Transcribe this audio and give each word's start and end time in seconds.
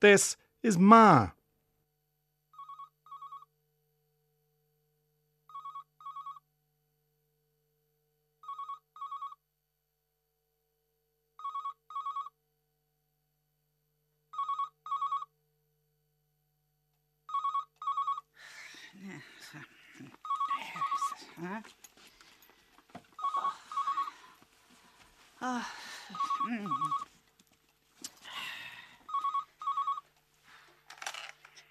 This 0.00 0.36
is 0.62 0.78
Ma. 0.78 1.30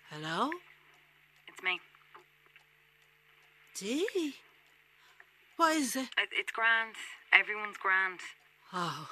Hello? 0.10 0.50
Oh. 0.50 0.52
It's 1.48 1.64
me. 1.64 1.80
Dee? 3.80 4.36
What 5.58 5.76
is 5.76 5.96
it? 5.96 6.10
It- 6.18 6.30
It's 6.34 6.52
grand. 6.52 6.96
Everyone's 7.32 7.78
grand. 7.78 8.20
Oh, 8.74 9.10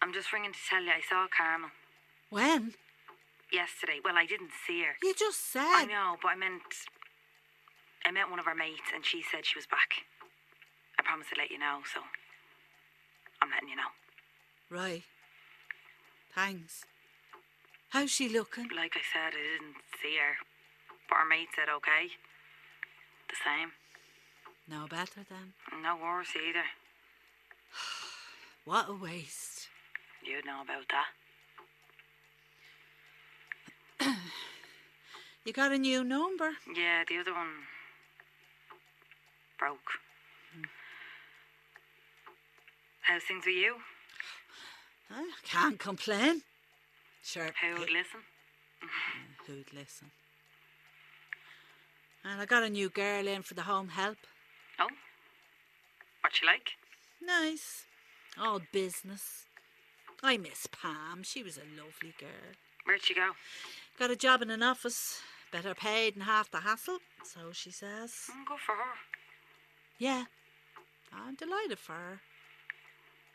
I'm 0.00 0.12
just 0.12 0.32
ringing 0.32 0.52
to 0.52 0.58
tell 0.68 0.82
you 0.82 0.90
I 0.90 1.00
saw 1.00 1.26
Carmel 1.28 1.70
when? 2.30 2.74
yesterday. 3.52 4.00
Well, 4.02 4.16
I 4.16 4.26
didn't 4.26 4.50
see 4.66 4.82
her. 4.82 4.96
You 5.02 5.14
just 5.14 5.40
said. 5.52 5.62
I 5.66 5.84
know, 5.84 6.16
but 6.22 6.28
I 6.28 6.34
meant 6.36 6.62
I 8.04 8.10
met 8.10 8.28
one 8.30 8.38
of 8.40 8.46
our 8.46 8.54
mates 8.54 8.90
and 8.94 9.04
she 9.04 9.22
said 9.22 9.44
she 9.46 9.58
was 9.58 9.66
back. 9.66 10.02
I 10.98 11.02
promised 11.02 11.30
to 11.30 11.36
let 11.38 11.50
you 11.50 11.58
know, 11.58 11.82
so 11.92 12.00
I'm 13.40 13.50
letting 13.50 13.68
you 13.68 13.76
know. 13.76 13.92
Right. 14.70 15.04
Thanks. 16.34 16.84
How's 17.90 18.10
she 18.10 18.28
looking? 18.28 18.68
Like 18.74 18.96
I 18.96 19.02
said, 19.12 19.34
I 19.36 19.58
didn't 19.58 19.76
see 20.02 20.16
her, 20.16 20.36
but 21.08 21.16
our 21.18 21.26
mate 21.26 21.48
said 21.54 21.68
okay. 21.68 22.08
The 23.28 23.36
same. 23.44 23.72
No 24.68 24.86
better 24.88 25.24
then. 25.28 25.54
No 25.82 25.96
worse 25.96 26.28
either. 26.36 26.64
What 28.64 28.88
a 28.88 28.94
waste. 28.94 29.66
You'd 30.24 30.46
know 30.46 30.62
about 30.62 30.84
that. 33.98 34.16
You 35.44 35.52
got 35.52 35.72
a 35.72 35.78
new 35.78 36.04
number? 36.04 36.50
Yeah, 36.72 37.02
the 37.08 37.18
other 37.18 37.34
one 37.34 37.48
broke. 39.58 39.98
Hmm. 40.54 40.62
How's 43.00 43.24
things 43.24 43.44
with 43.44 43.56
you? 43.56 43.74
I 45.10 45.28
can't 45.42 45.80
complain. 45.80 46.42
Sure. 47.24 47.50
Who 47.60 47.80
would 47.80 47.90
listen? 47.90 48.20
Hmm, 48.80 49.32
who'd 49.46 49.72
listen? 49.74 50.12
And 52.24 52.40
I 52.40 52.46
got 52.46 52.62
a 52.62 52.70
new 52.70 52.88
girl 52.88 53.26
in 53.26 53.42
for 53.42 53.54
the 53.54 53.62
home 53.62 53.88
help. 53.88 54.18
Oh, 54.82 54.88
what 56.22 56.40
you 56.40 56.46
like? 56.46 56.70
Nice. 57.24 57.84
All 58.40 58.60
business. 58.72 59.46
I 60.22 60.36
miss 60.36 60.66
Pam. 60.70 61.22
She 61.22 61.42
was 61.42 61.56
a 61.56 61.60
lovely 61.80 62.14
girl. 62.18 62.54
Where'd 62.84 63.04
she 63.04 63.14
go? 63.14 63.30
Got 63.98 64.10
a 64.10 64.16
job 64.16 64.42
in 64.42 64.50
an 64.50 64.62
office. 64.62 65.20
Better 65.52 65.74
paid 65.74 66.14
and 66.14 66.24
half 66.24 66.50
the 66.50 66.60
hassle, 66.60 66.98
so 67.24 67.52
she 67.52 67.70
says. 67.70 68.12
Mm, 68.30 68.46
Good 68.46 68.58
for 68.58 68.72
her. 68.74 68.94
Yeah. 69.98 70.24
I'm 71.12 71.34
delighted 71.34 71.78
for 71.78 71.92
her. 71.92 72.20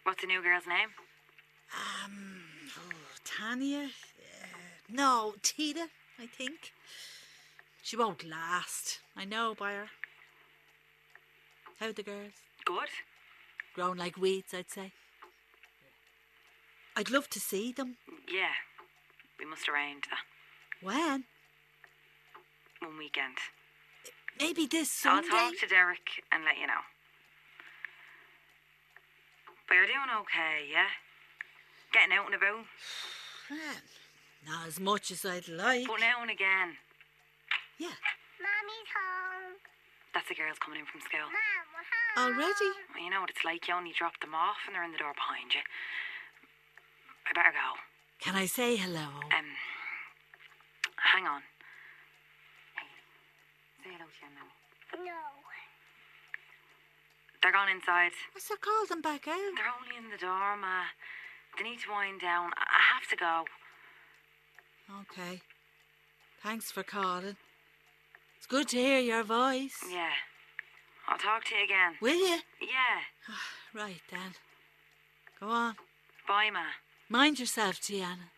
What's 0.04 0.22
the 0.22 0.28
new 0.28 0.42
girl's 0.42 0.66
name? 0.68 0.90
Um, 2.04 2.42
oh, 2.78 2.96
Tanya? 3.24 3.86
Uh, 3.86 4.58
no, 4.90 5.36
Tita, 5.44 5.88
I 6.20 6.26
think. 6.26 6.74
She 7.84 7.96
won't 7.96 8.28
last. 8.28 9.00
I 9.16 9.26
know 9.26 9.54
by 9.58 9.74
her. 9.74 9.88
How 11.80 11.92
the 11.92 12.04
girls? 12.04 12.34
Good. 12.66 12.90
Grown 13.76 13.98
like 13.98 14.18
weeds, 14.18 14.54
I'd 14.54 14.70
say. 14.72 14.92
I'd 16.96 17.12
love 17.12 17.30
to 17.30 17.40
see 17.40 17.72
them. 17.72 17.98
Yeah, 18.32 18.54
we 19.40 19.46
must 19.46 19.70
arrange 19.70 20.06
that 20.10 20.86
When? 20.86 21.26
one 22.82 22.98
weekend. 22.98 23.38
Maybe 24.40 24.66
this 24.68 24.92
Sunday. 24.92 25.30
I'll 25.32 25.52
talk 25.52 25.60
to 25.60 25.68
Derek 25.68 26.10
and 26.32 26.44
let 26.44 26.58
you 26.60 26.68
know. 26.68 26.82
But 29.68 29.76
you're 29.76 29.86
doing 29.86 30.10
okay, 30.22 30.66
yeah? 30.72 30.88
Getting 31.94 32.14
out 32.18 32.26
and 32.28 32.36
about, 32.36 32.66
Well, 33.50 33.76
not 34.48 34.68
as 34.68 34.80
much 34.80 35.12
as 35.12 35.26
I'd 35.26 35.48
like. 35.48 35.88
but 35.88 36.00
now 36.00 36.22
and 36.22 36.32
again. 36.32 36.78
Yeah. 37.78 37.94
Mommy's 38.42 38.92
home. 38.96 39.17
That's 40.18 40.34
the 40.34 40.42
girls 40.42 40.58
coming 40.58 40.82
in 40.82 40.90
from 40.90 40.98
school. 41.06 41.30
Mom. 41.30 42.34
Already? 42.34 42.74
Well, 42.90 43.06
you 43.06 43.14
know 43.14 43.22
what 43.22 43.30
it's 43.30 43.46
like. 43.46 43.70
You 43.70 43.78
only 43.78 43.94
drop 43.94 44.18
them 44.18 44.34
off 44.34 44.66
and 44.66 44.74
they're 44.74 44.82
in 44.82 44.90
the 44.90 44.98
door 44.98 45.14
behind 45.14 45.54
you. 45.54 45.62
I 47.30 47.38
better 47.38 47.54
go. 47.54 47.78
Can 48.18 48.34
I 48.34 48.50
say 48.50 48.82
hello? 48.82 49.06
Um, 49.30 49.54
hang 50.98 51.30
on. 51.30 51.46
Hey, 52.82 52.90
say 53.86 53.94
hello 53.94 54.10
to 54.10 54.18
your 54.26 54.34
nanny. 54.34 55.06
No. 55.06 55.22
They're 57.46 57.54
gone 57.54 57.70
inside. 57.70 58.18
I 58.34 58.42
said 58.42 58.58
call 58.58 58.90
them 58.90 59.06
back 59.06 59.30
out. 59.30 59.54
They're 59.54 59.70
only 59.70 60.02
in 60.02 60.10
the 60.10 60.18
door, 60.18 60.58
ma. 60.58 60.90
They 61.62 61.70
need 61.70 61.86
to 61.86 61.94
wind 61.94 62.26
down. 62.26 62.58
I 62.58 62.66
I 62.66 62.82
have 62.90 63.06
to 63.14 63.18
go. 63.22 63.46
Okay. 65.06 65.46
Thanks 66.42 66.74
for 66.74 66.82
calling. 66.82 67.38
It's 68.38 68.46
good 68.46 68.68
to 68.70 68.78
hear 68.78 69.00
your 69.00 69.24
voice. 69.24 69.78
Yeah. 69.92 70.12
I'll 71.08 71.18
talk 71.18 71.44
to 71.46 71.56
you 71.56 71.64
again. 71.64 71.94
Will 72.02 72.16
you? 72.16 72.38
Yeah. 72.62 73.00
Right 73.74 74.02
then. 74.10 74.34
Go 75.40 75.48
on. 75.48 75.76
Bye, 76.28 76.50
ma. 76.52 76.62
Mind 77.10 77.40
yourself, 77.40 77.80
Tiana. 77.80 78.32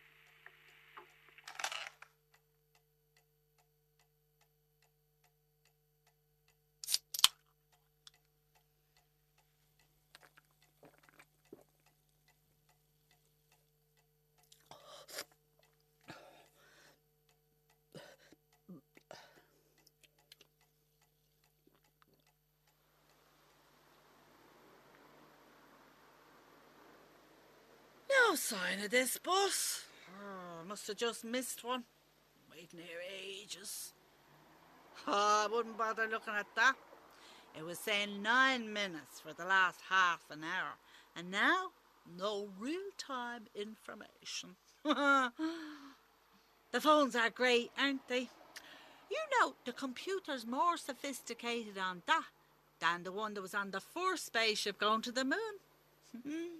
No 28.30 28.36
sign 28.36 28.78
of 28.84 28.92
this 28.92 29.18
bus. 29.18 29.82
Oh, 30.08 30.60
ah, 30.60 30.64
must 30.64 30.86
have 30.86 30.96
just 30.96 31.24
missed 31.24 31.64
one. 31.64 31.82
Waiting 32.52 32.78
here 32.78 33.00
ages. 33.20 33.92
Oh, 35.08 35.48
I 35.48 35.52
wouldn't 35.52 35.76
bother 35.76 36.06
looking 36.08 36.34
at 36.34 36.46
that. 36.54 36.76
It 37.58 37.64
was 37.64 37.80
saying 37.80 38.22
nine 38.22 38.72
minutes 38.72 39.18
for 39.18 39.32
the 39.32 39.44
last 39.44 39.80
half 39.88 40.20
an 40.30 40.44
hour. 40.44 40.74
And 41.16 41.32
now, 41.32 41.70
no 42.16 42.50
real 42.60 42.92
time 42.96 43.46
information. 43.52 44.50
the 44.84 45.32
phones 46.80 47.16
are 47.16 47.30
great, 47.30 47.72
aren't 47.76 48.06
they? 48.06 48.28
You 49.10 49.22
know, 49.40 49.54
the 49.64 49.72
computer's 49.72 50.46
more 50.46 50.76
sophisticated 50.76 51.78
on 51.78 52.02
that 52.06 52.26
than 52.78 53.02
the 53.02 53.10
one 53.10 53.34
that 53.34 53.42
was 53.42 53.54
on 53.54 53.72
the 53.72 53.80
first 53.80 54.26
spaceship 54.26 54.78
going 54.78 55.02
to 55.02 55.10
the 55.10 55.24
moon. 55.24 55.56
Hmm. 56.24 56.58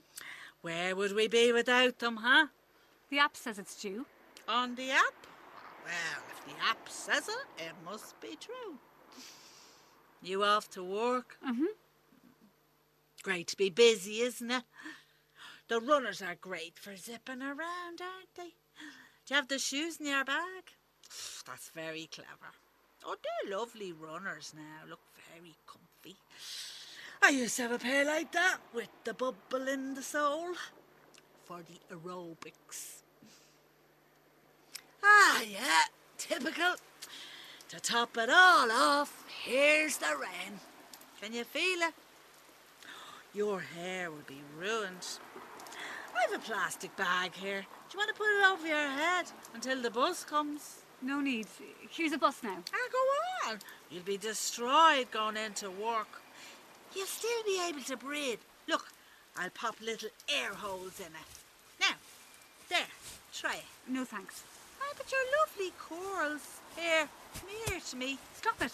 Where 0.63 0.95
would 0.95 1.15
we 1.15 1.29
be 1.29 1.53
without 1.53 1.99
them, 1.99 2.17
huh? 2.17 2.49
The 3.09 3.19
app 3.19 3.37
says 3.37 3.59
it's 3.59 3.81
due. 3.81 4.07
On 4.47 4.75
the 4.75 4.91
app? 4.91 5.27
Well, 5.85 6.23
if 6.31 6.45
the 6.45 6.63
app 6.63 6.89
says 6.89 7.29
it, 7.29 7.63
it 7.65 7.73
must 7.85 8.21
be 8.21 8.37
true. 8.37 8.79
You 10.23 10.45
off 10.45 10.69
to 10.71 10.85
work? 10.85 11.39
Mhm. 11.45 11.67
Great 13.23 13.49
to 13.49 13.57
be 13.57 13.71
busy, 13.71 14.21
isn't 14.21 14.51
it? 14.51 14.65
The 15.69 15.81
runners 15.81 16.21
are 16.21 16.35
great 16.35 16.79
for 16.79 16.97
zipping 16.97 17.43
around, 17.43 18.01
aren't 18.01 18.35
they? 18.35 18.55
Do 19.25 19.35
you 19.35 19.37
have 19.37 19.49
the 19.49 19.59
shoes 19.59 19.99
in 19.99 20.07
your 20.07 20.25
bag? 20.25 20.75
That's 21.47 21.69
very 21.71 22.07
clever. 22.13 22.53
Oh, 23.05 23.17
they're 23.23 23.57
lovely 23.57 23.93
runners 23.93 24.53
now. 24.55 24.89
Look 24.89 25.01
very 25.33 25.55
comfy. 25.67 26.17
I 27.23 27.29
used 27.31 27.57
to 27.57 27.63
have 27.63 27.73
a 27.73 27.79
pair 27.79 28.05
like 28.05 28.33
that 28.33 28.59
with 28.75 28.89
the 29.05 29.15
bubble 29.15 29.69
in 29.69 29.95
the 29.95 30.03
sole 30.03 30.55
for 31.45 31.59
the 31.59 31.95
aerobics. 31.95 33.03
Ah, 35.05 35.43
yeah, 35.43 35.85
typical. 36.19 36.75
To 37.69 37.81
top 37.81 38.17
it 38.17 38.31
all 38.31 38.71
off, 38.71 39.25
here's 39.45 39.99
the 39.99 40.17
rain. 40.21 40.59
Can 41.21 41.33
you 41.33 41.45
feel 41.45 41.81
it? 41.83 41.95
Your 43.35 43.61
hair 43.61 44.11
will 44.11 44.27
be 44.27 44.41
ruined. 44.59 45.07
I've 46.17 46.35
a 46.35 46.39
plastic 46.39 46.97
bag 46.97 47.33
here. 47.35 47.61
Do 47.61 47.93
you 47.93 47.99
want 47.99 48.09
to 48.09 48.15
put 48.15 48.27
it 48.27 48.45
over 48.51 48.67
your 48.67 48.91
head 48.91 49.27
until 49.55 49.81
the 49.81 49.91
bus 49.91 50.25
comes? 50.25 50.81
No 51.03 51.21
need. 51.21 51.47
Here's 51.91 52.13
a 52.13 52.19
bus 52.19 52.43
now. 52.43 52.59
Ah, 52.75 52.89
go 52.91 53.51
on. 53.51 53.59
You'll 53.91 54.03
be 54.03 54.17
destroyed 54.17 55.11
going 55.11 55.37
into 55.37 55.71
work. 55.71 56.21
You'll 56.95 57.07
still 57.07 57.43
be 57.47 57.61
able 57.69 57.83
to 57.83 57.97
breathe. 57.97 58.41
Look, 58.69 58.89
I'll 59.37 59.51
pop 59.51 59.77
little 59.81 60.09
air 60.29 60.53
holes 60.55 60.99
in 60.99 61.07
it. 61.07 61.31
Now, 61.81 61.95
there, 62.69 62.91
try 63.33 63.55
it. 63.55 63.65
No 63.89 64.05
thanks. 64.05 64.43
Ah, 64.81 64.93
but 64.97 65.11
your 65.11 65.21
lovely 65.41 65.73
curls. 65.79 66.61
Here, 66.77 67.09
come 67.35 67.49
here 67.67 67.81
to 67.81 67.97
me. 67.97 68.19
Stop 68.37 68.61
it. 68.63 68.73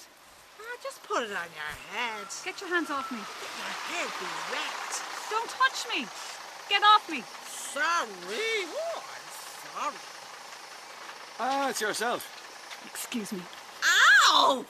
Ah, 0.61 0.77
just 0.83 1.03
put 1.03 1.23
it 1.25 1.31
on 1.31 1.51
your 1.53 1.75
head. 1.93 2.27
Get 2.45 2.61
your 2.61 2.71
hands 2.71 2.91
off 2.91 3.11
me. 3.13 3.19
Get 3.19 3.53
Your 3.61 3.75
head 3.93 4.11
be 4.21 4.27
wrecked. 4.53 5.03
Don't 5.31 5.51
touch 5.51 5.87
me. 5.95 6.07
Get 6.69 6.83
off 6.83 7.11
me. 7.11 7.23
Sorry. 7.47 7.85
Oh, 7.85 9.03
I'm 9.13 9.93
sorry. 9.93 9.95
Ah, 11.39 11.69
it's 11.71 11.81
yourself. 11.81 12.25
Excuse 12.87 13.33
me. 13.33 13.43
Ow! 14.29 14.65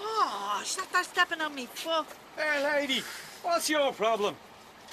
Oh, 0.00 0.62
stop 0.64 0.90
that 0.92 1.04
stepping 1.04 1.40
on 1.40 1.54
me 1.54 1.66
foot. 1.66 2.06
Hey, 2.36 2.64
eh, 2.64 2.80
lady, 2.80 3.02
what's 3.42 3.68
your 3.68 3.92
problem? 3.92 4.34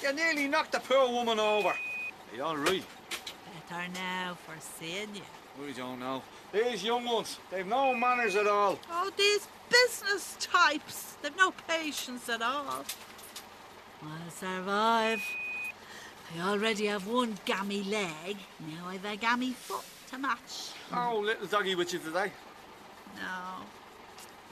You 0.02 0.12
nearly 0.12 0.48
knocked 0.48 0.72
the 0.72 0.80
poor 0.80 1.08
woman 1.10 1.38
over. 1.38 1.68
Are 1.68 2.36
you 2.36 2.42
all 2.42 2.56
right? 2.56 2.84
Better 3.68 3.88
now 3.94 4.36
for 4.44 4.54
seeing 4.60 5.14
you. 5.14 5.22
We 5.64 5.72
don't 5.72 5.98
know. 5.98 6.22
These 6.52 6.84
young 6.84 7.04
ones, 7.04 7.38
they've 7.50 7.66
no 7.66 7.94
manners 7.94 8.36
at 8.36 8.46
all. 8.46 8.78
Oh, 8.90 9.10
these 9.16 9.48
business 9.70 10.36
types. 10.38 11.16
They've 11.22 11.36
no 11.36 11.52
patience 11.66 12.28
at 12.28 12.42
all. 12.42 12.84
I'll 14.02 14.30
survive. 14.30 15.22
I 16.36 16.48
already 16.48 16.86
have 16.86 17.06
one 17.06 17.38
gammy 17.44 17.82
leg. 17.84 18.36
Now 18.60 18.88
I've 18.88 19.04
a 19.04 19.16
gammy 19.16 19.52
foot 19.52 19.84
to 20.10 20.18
match. 20.18 20.72
Oh, 20.92 21.22
little 21.24 21.46
doggy 21.46 21.74
with 21.74 21.92
you 21.92 21.98
today. 22.00 22.30
No. 23.16 23.64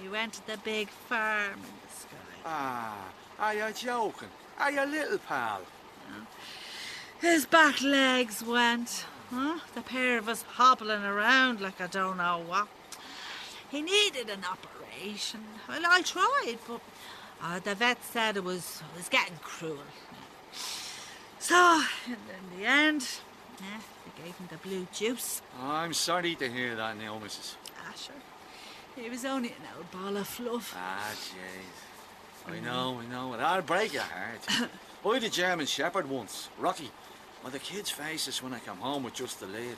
He 0.00 0.08
went 0.08 0.34
to 0.34 0.46
the 0.46 0.58
big 0.58 0.88
farm 0.88 1.52
in 1.54 1.60
the 1.86 1.94
sky. 1.94 2.16
Ah, 2.44 3.08
are 3.38 3.54
you 3.54 3.72
joking? 3.74 4.28
Are 4.58 4.70
you 4.70 4.84
little 4.84 5.18
pal? 5.18 5.60
His 7.20 7.46
back 7.46 7.80
legs 7.82 8.44
went. 8.44 9.06
Huh? 9.30 9.58
The 9.74 9.80
pair 9.80 10.18
of 10.18 10.28
us 10.28 10.42
hobbling 10.42 11.02
around 11.02 11.60
like 11.60 11.80
I 11.80 11.86
don't 11.86 12.18
know 12.18 12.42
what. 12.46 12.68
He 13.70 13.82
needed 13.82 14.28
an 14.30 14.44
operation. 14.44 15.40
Well, 15.68 15.82
I 15.86 16.02
tried, 16.02 16.58
but 16.68 16.80
uh, 17.42 17.58
the 17.60 17.74
vet 17.74 17.98
said 18.04 18.36
it 18.36 18.44
was 18.44 18.82
it 18.92 18.96
was 18.98 19.08
getting 19.08 19.36
cruel. 19.42 19.78
So, 21.38 21.82
in, 22.06 22.12
in 22.12 22.58
the 22.58 22.64
end, 22.66 23.06
yeah, 23.60 23.80
they 24.04 24.22
gave 24.24 24.36
him 24.36 24.48
the 24.50 24.56
blue 24.58 24.86
juice. 24.92 25.42
I'm 25.60 25.92
sorry 25.92 26.34
to 26.36 26.48
hear 26.48 26.74
that 26.76 26.96
now, 26.96 27.18
Mrs. 27.22 27.56
Asher. 27.88 28.12
He 28.96 29.08
was 29.08 29.24
only 29.24 29.48
an 29.48 29.54
old 29.76 29.90
ball 29.90 30.16
of 30.16 30.26
fluff. 30.26 30.74
Ah, 30.76 31.10
jeez. 31.12 32.52
I 32.52 32.60
know, 32.60 33.00
I 33.00 33.06
know. 33.06 33.34
It'll 33.34 33.62
break 33.62 33.92
your 33.92 34.02
heart. 34.02 34.70
I 35.04 35.14
had 35.14 35.24
a 35.24 35.28
German 35.28 35.66
Shepherd 35.66 36.08
once, 36.08 36.48
Rocky. 36.58 36.90
Well, 37.42 37.52
the 37.52 37.58
kids' 37.58 37.90
faces 37.90 38.42
when 38.42 38.54
I 38.54 38.58
come 38.60 38.78
home 38.78 39.02
with 39.02 39.14
just 39.14 39.40
the 39.40 39.46
lid. 39.46 39.76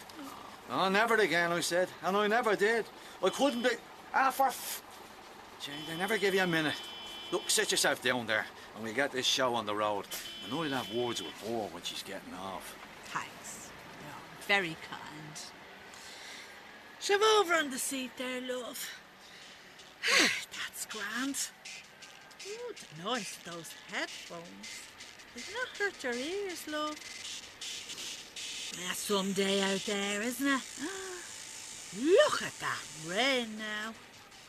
Oh, 0.71 0.89
never 0.89 1.15
again, 1.17 1.53
I 1.53 1.61
said. 1.61 1.89
And 2.05 2.17
I 2.17 2.27
never 2.27 2.57
did. 2.57 2.85
I 3.23 3.29
couldn't 3.31 3.63
be... 3.63 3.71
Ah, 4.15 4.31
for... 4.31 4.49
F- 4.49 4.83
Gee, 5.61 5.73
they 5.89 5.97
never 5.97 6.19
give 6.19 6.35
you 6.35 6.43
a 6.43 6.47
minute. 6.47 6.75
Look, 7.33 7.49
sit 7.49 7.71
yourself 7.71 8.03
down 8.03 8.27
there, 8.27 8.47
and 8.75 8.85
we'll 8.85 8.95
get 8.95 9.11
this 9.11 9.27
show 9.27 9.55
on 9.55 9.67
the 9.67 9.75
road. 9.75 10.05
And 10.45 10.55
I'll 10.55 10.83
have 10.85 10.95
words 10.95 11.23
with 11.23 11.33
Bo 11.45 11.69
when 11.73 11.83
she's 11.83 12.03
getting 12.03 12.35
off. 12.35 12.77
Thanks. 13.07 13.71
You're 14.01 14.47
very 14.47 14.77
kind. 14.91 15.41
Shove 17.01 17.23
over 17.41 17.55
on 17.55 17.71
the 17.71 17.79
seat 17.79 18.11
there, 18.17 18.41
love. 18.43 18.89
That's 20.53 20.87
grand. 20.87 21.37
Ooh, 22.47 22.75
the 22.75 23.05
noise 23.05 23.39
of 23.45 23.53
those 23.55 23.71
headphones. 23.93 24.69
Did 25.35 25.45
not 25.53 25.69
hurt 25.79 26.05
your 26.05 26.15
ears, 26.15 26.67
love. 26.69 26.97
That's 28.87 28.99
someday 28.99 29.63
out 29.63 29.85
there, 29.87 30.23
isn't 30.23 30.47
it? 30.47 30.63
Look 32.01 32.43
at 32.43 32.59
that 32.61 32.83
rain 33.07 33.59
now. 33.59 33.95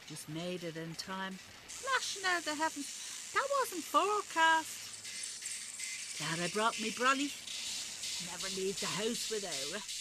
Just 0.08 0.30
made 0.30 0.64
it 0.64 0.78
in 0.78 0.96
time. 0.96 1.40
Flashing 1.68 2.24
out 2.28 2.44
the 2.44 2.56
heavens. 2.56 3.32
That 3.34 3.48
wasn't 3.60 3.84
forecast. 3.84 4.88
Glad 6.18 6.40
I 6.46 6.48
brought 6.54 6.80
me 6.82 6.92
brolly. 6.92 7.32
Never 8.32 8.48
leave 8.56 8.80
the 8.80 8.88
house 8.88 9.30
without 9.32 9.82
it. 9.82 9.97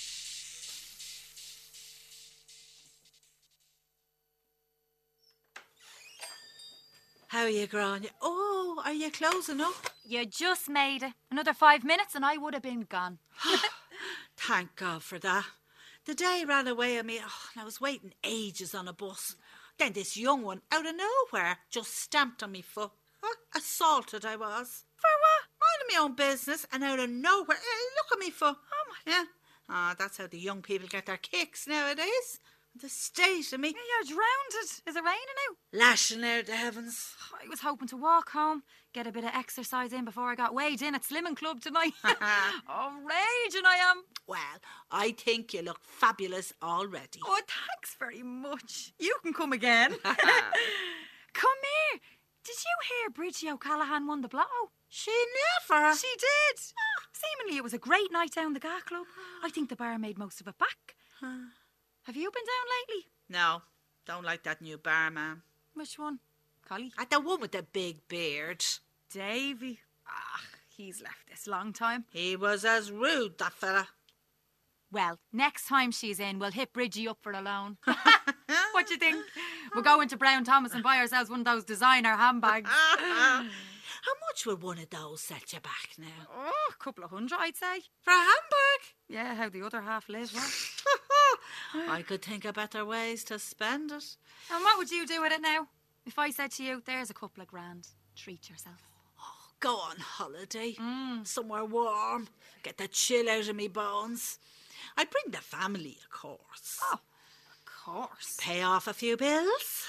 How 7.46 7.52
are 7.52 7.54
you 7.54 7.69
growing? 7.69 8.06
Oh, 8.20 8.82
are 8.84 8.93
you 8.93 9.08
closing 9.08 9.60
up? 9.60 9.90
You 10.04 10.26
just 10.26 10.69
made 10.69 11.04
it. 11.04 11.12
Another 11.31 11.54
five 11.54 11.84
minutes 11.84 12.16
and 12.16 12.25
I 12.25 12.37
would 12.37 12.54
have 12.54 12.62
been 12.64 12.88
gone. 12.88 13.20
Thank 14.37 14.75
God 14.75 15.04
for 15.04 15.20
that. 15.20 15.44
The 16.06 16.16
day 16.16 16.44
ran 16.44 16.66
away 16.66 16.96
with 16.96 17.06
me, 17.06 17.20
oh, 17.22 17.48
and 17.54 17.62
I 17.62 17.64
was 17.64 17.81
waiting 17.81 18.14
ages 18.25 18.75
on 18.75 18.88
a 18.88 18.93
bus. 18.93 19.37
Then 19.78 19.93
this 19.93 20.16
young 20.16 20.43
one, 20.43 20.62
out 20.72 20.87
of 20.87 20.96
nowhere, 20.96 21.58
just 21.70 21.96
stamped 21.96 22.43
on 22.43 22.50
me 22.50 22.62
foot. 22.62 22.90
Oh, 23.22 23.34
assaulted 23.54 24.25
I 24.25 24.34
was. 24.34 24.82
For 24.96 25.06
what? 25.06 25.44
Minding 25.60 25.96
my 25.96 26.02
own 26.02 26.16
business, 26.16 26.66
and 26.72 26.82
out 26.82 26.99
of 26.99 27.08
nowhere, 27.08 27.58
eh, 27.58 27.94
look 27.96 28.12
at 28.12 28.19
me 28.19 28.31
foot. 28.31 28.56
Oh 28.56 28.90
my. 28.90 29.12
Yeah. 29.12 29.25
Ah, 29.69 29.94
that's 29.96 30.19
how 30.19 30.26
the 30.26 30.37
young 30.37 30.62
people 30.62 30.88
get 30.88 31.06
their 31.06 31.16
kicks 31.16 31.69
nowadays. 31.69 32.40
The 32.82 32.88
state 32.90 33.52
of 33.55 33.61
me, 33.61 33.69
You're 33.69 34.17
drowned. 34.17 34.64
Is 34.64 34.82
it 34.87 34.94
raining 35.02 35.05
now? 35.05 35.78
lashing 35.78 36.23
out 36.25 36.46
the 36.46 36.56
heavens. 36.56 37.14
I 37.43 37.49
was 37.49 37.61
hoping 37.61 37.88
to 37.88 37.96
walk 37.96 38.31
home, 38.31 38.64
get 38.93 39.06
a 39.06 39.12
bit 39.12 39.25
of 39.25 39.31
exercise 39.34 39.93
in 39.93 40.05
before 40.05 40.31
I 40.31 40.34
got 40.34 40.55
weighed 40.55 40.82
in 40.82 40.94
at 40.94 41.02
Slimming 41.02 41.37
Club 41.37 41.61
tonight. 41.61 41.93
oh, 42.05 42.93
raging 43.02 43.64
I 43.64 43.76
am. 43.90 44.02
Well, 44.26 44.38
I 44.90 45.12
think 45.12 45.55
you 45.55 45.62
look 45.62 45.81
fabulous 45.84 46.52
already. 46.62 47.20
Oh, 47.25 47.40
thanks 47.46 47.96
very 47.99 48.23
much. 48.23 48.93
You 48.99 49.17
can 49.23 49.32
come 49.32 49.52
again. 49.52 49.93
come 50.02 50.17
here. 50.23 52.00
Did 52.44 52.56
you 52.56 52.76
hear 52.88 53.11
Bridgie 53.11 53.50
O'Callaghan 53.50 54.06
won 54.06 54.20
the 54.20 54.28
blow? 54.28 54.43
She 54.88 55.12
never. 55.70 55.94
She 55.96 56.12
did. 56.19 56.58
Ah, 56.58 57.06
seemingly 57.12 57.56
it 57.56 57.64
was 57.64 57.75
a 57.75 57.78
great 57.78 58.12
night 58.12 58.32
down 58.32 58.52
the 58.52 58.61
GAA 58.61 58.81
Club. 58.87 59.06
I 59.43 59.50
think 59.50 59.69
the 59.70 59.76
bar 59.76 59.99
made 59.99 60.19
most 60.19 60.40
of 60.40 60.46
it 60.46 60.55
back. 60.58 60.94
Have 62.06 62.17
you 62.17 62.31
been 62.31 62.44
down 62.44 62.67
lately? 62.79 63.06
No, 63.29 63.62
don't 64.06 64.25
like 64.25 64.45
that 64.45 64.62
new 64.62 64.78
barman. 64.78 65.42
Which 65.75 65.99
one? 65.99 66.21
Collie? 66.69 66.92
At 66.97 67.11
the 67.11 67.19
one 67.19 67.40
with 67.40 67.50
the 67.50 67.64
big 67.64 68.07
beard. 68.07 68.64
Davy. 69.12 69.80
Ah, 70.09 70.40
he's 70.69 71.02
left 71.02 71.28
this 71.28 71.49
long 71.49 71.73
time. 71.73 72.04
He 72.12 72.37
was 72.37 72.64
as 72.64 72.92
rude, 72.92 73.38
that 73.38 73.54
fella. 73.54 73.88
Well, 74.92 75.19
next 75.33 75.66
time 75.66 75.90
she's 75.90 76.21
in, 76.21 76.38
we'll 76.38 76.52
hit 76.52 76.73
Bridgie 76.73 77.09
up 77.09 77.19
for 77.21 77.33
a 77.33 77.40
loan. 77.40 77.78
what 78.73 78.87
do 78.87 78.95
you 78.95 79.00
think? 79.00 79.25
We'll 79.75 79.83
go 79.83 80.00
into 80.00 80.16
Brown 80.16 80.45
Thomas 80.45 80.75
and 80.75 80.85
buy 80.85 80.99
ourselves 80.99 81.28
one 81.28 81.40
of 81.40 81.47
those 81.47 81.64
designer 81.64 82.14
handbags. 82.16 82.71
How 84.07 84.12
much 84.28 84.47
would 84.47 84.62
one 84.62 84.78
of 84.78 84.90
those 84.90 85.23
set 85.23 85.52
you 85.52 85.59
back 85.59 85.90
now? 85.99 86.28
oh, 86.33 86.71
a 86.71 86.85
couple 86.85 87.02
of 87.02 87.11
hundred, 87.11 87.38
I'd 87.40 87.57
say. 87.57 87.80
For 88.02 88.12
a 88.12 88.14
handbag? 88.14 88.95
Yeah, 89.09 89.35
how 89.35 89.49
the 89.49 89.62
other 89.62 89.80
half 89.80 90.09
lives, 90.09 90.33
what? 90.33 91.02
I 91.88 92.02
could 92.02 92.22
think 92.22 92.44
of 92.44 92.54
better 92.54 92.84
ways 92.84 93.25
to 93.25 93.38
spend 93.38 93.90
it. 93.90 94.16
And 94.52 94.62
what 94.62 94.78
would 94.78 94.90
you 94.90 95.06
do 95.06 95.22
with 95.22 95.32
it 95.32 95.40
now? 95.40 95.68
If 96.06 96.18
I 96.18 96.30
said 96.30 96.52
to 96.52 96.62
you, 96.62 96.82
there's 96.84 97.10
a 97.10 97.14
couple 97.14 97.42
of 97.42 97.48
grand, 97.48 97.88
treat 98.14 98.48
yourself. 98.48 98.80
Oh, 99.20 99.50
go 99.60 99.76
on 99.76 99.96
holiday. 99.98 100.75
Mm. 100.75 101.26
Somewhere 101.26 101.64
warm. 101.64 102.28
Get 102.62 102.78
the 102.78 102.88
chill 102.88 103.28
out 103.28 103.48
of 103.48 103.56
me 103.56 103.68
bones. 103.68 104.38
I'd 104.96 105.10
bring 105.10 105.25
the 105.30 105.38
family, 105.38 105.98
of 106.04 106.10
course. 106.10 106.80
Oh, 106.82 106.94
of 106.94 107.84
course. 107.84 108.36
Pay 108.40 108.62
off 108.62 108.86
a 108.86 108.94
few 108.94 109.16
bills. 109.16 109.86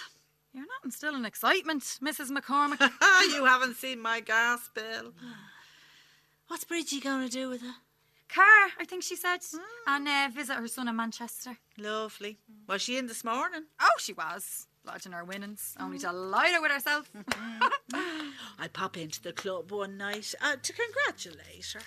You're 0.54 0.66
not 0.66 0.86
instilling 0.86 1.26
excitement, 1.26 1.84
Mrs. 2.02 2.32
McCormick. 2.32 2.80
you 3.36 3.46
haven't 3.46 3.76
seen 3.76 4.02
my 4.02 4.20
gas 4.20 4.70
bill. 4.74 5.14
What's 6.48 6.64
Bridgie 6.64 7.00
going 7.00 7.28
to 7.28 7.32
do 7.32 7.50
with 7.50 7.62
it? 7.62 7.76
Car, 8.30 8.70
I 8.80 8.86
think 8.86 9.04
she 9.04 9.16
said, 9.16 9.40
and 9.88 10.08
uh, 10.08 10.30
visit 10.34 10.56
her 10.56 10.68
son 10.68 10.88
in 10.88 10.96
Manchester. 10.96 11.58
Lovely. 11.78 12.40
Was 12.68 12.82
she 12.82 12.98
in 12.98 13.08
this 13.08 13.24
morning? 13.24 13.64
Oh, 13.80 13.90
she 14.00 14.14
was. 14.14 14.68
Lodging 14.86 15.12
her 15.12 15.24
winnings. 15.24 15.76
Only 15.80 15.98
delighted 15.98 16.62
with 16.62 16.72
herself. 16.72 17.10
I 17.94 18.68
pop 18.72 18.98
into 18.98 19.22
the 19.22 19.34
club 19.34 19.72
one 19.72 19.98
night 19.98 20.34
uh, 20.42 20.56
to 20.62 20.74
congratulate 20.74 21.74
her. 21.74 21.82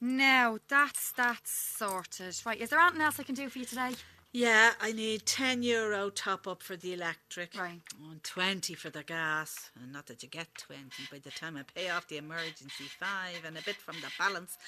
Now, 0.00 0.58
that's 0.68 1.12
that 1.12 1.40
sorted. 1.44 2.36
Right, 2.44 2.60
is 2.60 2.70
there 2.70 2.80
anything 2.80 3.00
else 3.00 3.18
I 3.18 3.22
can 3.22 3.34
do 3.34 3.48
for 3.48 3.58
you 3.58 3.64
today? 3.64 3.92
Yeah, 4.32 4.72
I 4.80 4.92
need 4.92 5.24
10 5.24 5.62
euro 5.62 6.10
top 6.10 6.46
up 6.46 6.62
for 6.62 6.76
the 6.76 6.92
electric. 6.92 7.58
Right. 7.58 7.80
Oh, 8.02 8.10
and 8.10 8.22
20 8.22 8.74
for 8.74 8.90
the 8.90 9.02
gas. 9.02 9.70
And 9.82 9.92
not 9.92 10.06
that 10.06 10.22
you 10.22 10.28
get 10.28 10.48
20 10.58 10.82
by 11.10 11.18
the 11.18 11.30
time 11.30 11.56
I 11.56 11.62
pay 11.62 11.88
off 11.88 12.08
the 12.08 12.18
emergency 12.18 12.84
five 13.00 13.44
and 13.46 13.56
a 13.56 13.62
bit 13.62 13.76
from 13.76 13.96
the 14.02 14.08
balance. 14.18 14.58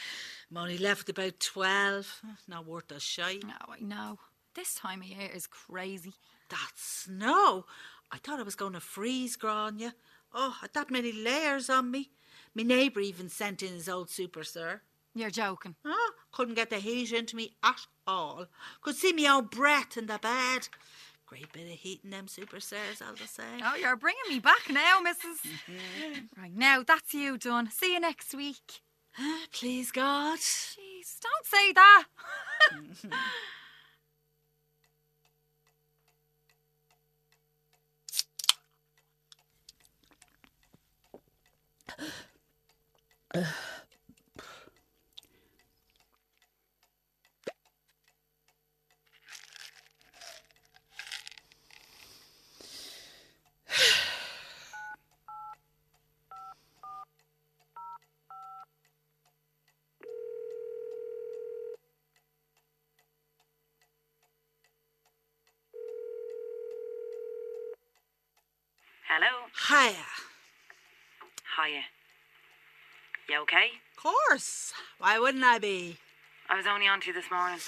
I'm 0.51 0.57
only 0.57 0.79
left 0.79 1.11
about 1.11 1.39
12. 1.41 2.23
Not 2.47 2.67
worth 2.67 2.91
a 2.93 3.01
shite. 3.01 3.45
No, 3.45 3.53
I 3.69 3.81
know. 3.81 4.19
This 4.55 4.75
time 4.75 5.03
of 5.03 5.09
year 5.09 5.29
is 5.35 5.47
crazy. 5.47 6.15
That 6.49 6.73
snow. 6.77 7.67
I 8.11 8.17
thought 8.17 8.41
I 8.41 8.45
was 8.45 8.55
going 8.55 8.73
to 8.73 8.81
freeze, 8.81 9.37
Grania. 9.37 9.95
Oh, 10.33 10.57
had 10.63 10.73
that 10.73 10.91
many 10.91 11.13
layers 11.13 11.69
on 11.69 11.91
me. 11.91 12.11
My 12.55 12.63
neighbour 12.63 13.01
even 13.01 13.29
sent 13.29 13.63
in 13.63 13.75
his 13.75 13.89
old 13.89 14.09
super, 14.09 14.45
sir. 14.45 14.81
You're 15.19 15.31
joking. 15.31 15.75
Ah, 15.85 16.11
couldn't 16.31 16.55
get 16.55 16.71
the 16.71 16.77
heat 16.77 17.11
into 17.13 17.35
me 17.35 17.57
at 17.65 17.81
all. 18.07 18.47
Could 18.83 18.95
see 18.95 19.13
me 19.13 19.29
own 19.29 19.47
breath 19.47 19.97
in 19.97 20.07
the 20.07 20.17
bed. 20.17 20.69
Great 21.27 21.53
bit 21.53 21.65
of 21.65 21.71
heat 21.71 22.03
in 22.05 22.11
them 22.11 22.29
super 22.29 22.61
stairs, 22.61 23.03
I'll 23.05 23.17
just 23.17 23.35
say. 23.35 23.43
Oh, 23.65 23.75
you're 23.75 23.97
bringing 23.97 24.23
me 24.29 24.39
back 24.39 24.71
now, 24.71 25.01
missus. 25.01 25.41
right, 26.41 26.55
now 26.55 26.85
that's 26.87 27.13
you 27.15 27.37
done. 27.37 27.69
See 27.69 27.95
you 27.95 28.01
next 28.01 28.33
week. 28.33 28.81
Ah, 29.19 29.43
Please, 29.53 29.91
God. 29.91 30.39
Jeez, 30.39 31.19
don't 31.21 31.45
say 31.45 31.73
that. 31.73 32.05
Hello? 69.09 69.49
Hiya. 69.69 70.05
Hiya. 71.57 71.83
You 73.31 73.41
okay? 73.41 73.81
Of 73.97 74.03
course. 74.03 74.75
Why 74.99 75.19
wouldn't 75.19 75.45
I 75.45 75.59
be? 75.59 75.97
I 76.51 76.57
was 76.57 76.67
only 76.67 76.87
on 76.87 77.01
to 77.01 77.07
you 77.07 77.15
this 77.15 77.31
morning. 77.31 77.59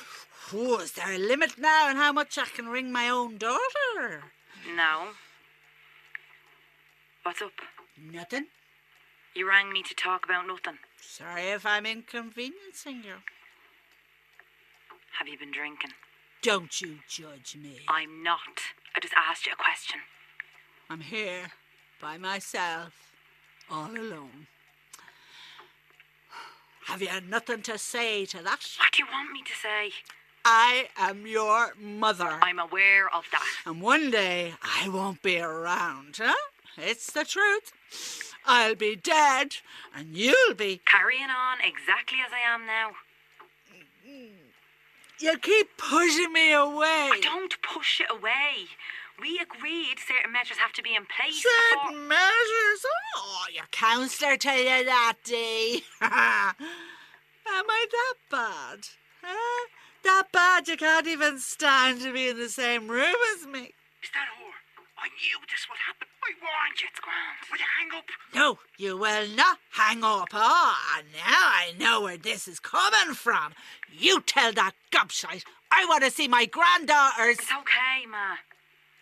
Oh, 0.52 0.80
is 0.80 0.92
there 0.92 1.12
a 1.12 1.18
limit 1.18 1.56
now 1.56 1.88
on 1.88 1.96
how 1.96 2.12
much 2.12 2.36
I 2.36 2.44
can 2.44 2.68
ring 2.68 2.92
my 2.92 3.08
own 3.08 3.38
daughter? 3.38 4.24
No. 4.76 5.12
What's 7.22 7.40
up? 7.40 7.52
Nothing. 7.98 8.46
You 9.34 9.48
rang 9.48 9.72
me 9.72 9.82
to 9.82 9.94
talk 9.94 10.26
about 10.26 10.46
nothing. 10.46 10.78
Sorry 11.00 11.48
if 11.52 11.64
I'm 11.64 11.86
inconveniencing 11.86 13.02
you. 13.02 13.24
Have 15.18 15.26
you 15.26 15.38
been 15.38 15.52
drinking? 15.52 15.92
Don't 16.42 16.82
you 16.82 16.98
judge 17.08 17.56
me. 17.56 17.78
I'm 17.88 18.22
not. 18.22 18.60
I 18.94 19.00
just 19.00 19.14
asked 19.16 19.46
you 19.46 19.52
a 19.52 19.56
question. 19.56 20.00
I'm 20.92 21.00
here 21.00 21.52
by 22.02 22.18
myself, 22.18 22.92
all 23.70 23.92
alone. 23.92 24.48
Have 26.86 27.00
you 27.00 27.08
nothing 27.28 27.62
to 27.62 27.78
say 27.78 28.26
to 28.26 28.38
that? 28.38 28.58
What 28.76 28.90
do 28.92 29.04
you 29.04 29.08
want 29.08 29.30
me 29.30 29.40
to 29.44 29.52
say? 29.52 29.92
I 30.44 30.88
am 30.96 31.28
your 31.28 31.74
mother. 31.80 32.40
I'm 32.42 32.58
aware 32.58 33.06
of 33.14 33.22
that. 33.30 33.46
And 33.66 33.80
one 33.80 34.10
day 34.10 34.54
I 34.64 34.88
won't 34.88 35.22
be 35.22 35.38
around, 35.38 36.16
huh? 36.18 36.34
It's 36.76 37.12
the 37.12 37.24
truth. 37.24 38.34
I'll 38.44 38.74
be 38.74 38.96
dead, 38.96 39.58
and 39.94 40.16
you'll 40.16 40.54
be. 40.54 40.80
Carrying 40.86 41.30
on 41.30 41.58
exactly 41.64 42.18
as 42.26 42.32
I 42.32 42.52
am 42.52 42.66
now. 42.66 42.90
You 45.20 45.38
keep 45.38 45.76
pushing 45.76 46.32
me 46.32 46.52
away. 46.52 47.10
I 47.12 47.20
don't 47.22 47.54
push 47.62 48.00
it 48.00 48.10
away. 48.10 48.66
We 49.20 49.38
agreed 49.38 49.98
certain 50.06 50.32
measures 50.32 50.56
have 50.56 50.72
to 50.74 50.82
be 50.82 50.94
in 50.94 51.04
place 51.04 51.42
Certain 51.42 51.92
before. 51.92 52.08
measures. 52.08 52.80
Oh, 53.16 53.44
your 53.54 53.66
counsellor 53.70 54.36
tell 54.36 54.56
you 54.56 54.84
that, 54.84 55.16
Dee. 55.24 55.84
Am 56.00 56.54
I 57.68 57.86
that 57.90 58.14
bad? 58.30 58.78
Huh? 59.22 59.66
That 60.04 60.24
bad 60.32 60.68
you 60.68 60.76
can't 60.76 61.06
even 61.06 61.38
stand 61.38 62.00
to 62.00 62.12
be 62.12 62.28
in 62.28 62.38
the 62.38 62.48
same 62.48 62.88
room 62.88 63.14
as 63.36 63.46
me? 63.46 63.74
Is 64.02 64.10
that 64.14 64.26
her? 64.38 64.50
I 64.96 65.08
knew 65.08 65.38
this 65.50 65.66
would 65.68 65.78
happen. 65.86 66.08
I 66.24 66.32
warned 66.40 66.80
you. 66.80 66.88
It's 66.90 67.00
grand. 67.00 67.40
Will 67.50 67.58
you 67.58 67.64
hang 67.78 67.98
up? 67.98 68.04
No, 68.34 68.58
you 68.78 68.96
will 68.96 69.28
not 69.28 69.58
hang 69.72 70.02
up. 70.04 70.28
Ah, 70.32 71.02
now 71.14 71.22
I 71.26 71.72
know 71.78 72.02
where 72.02 72.16
this 72.18 72.46
is 72.48 72.60
coming 72.60 73.14
from. 73.14 73.52
You 73.92 74.20
tell 74.20 74.52
that 74.52 74.72
gobshite 74.90 75.44
I 75.72 75.84
want 75.86 76.04
to 76.04 76.10
see 76.10 76.28
my 76.28 76.46
granddaughters. 76.46 77.38
It's 77.38 77.50
okay, 77.52 78.06
Ma. 78.10 78.36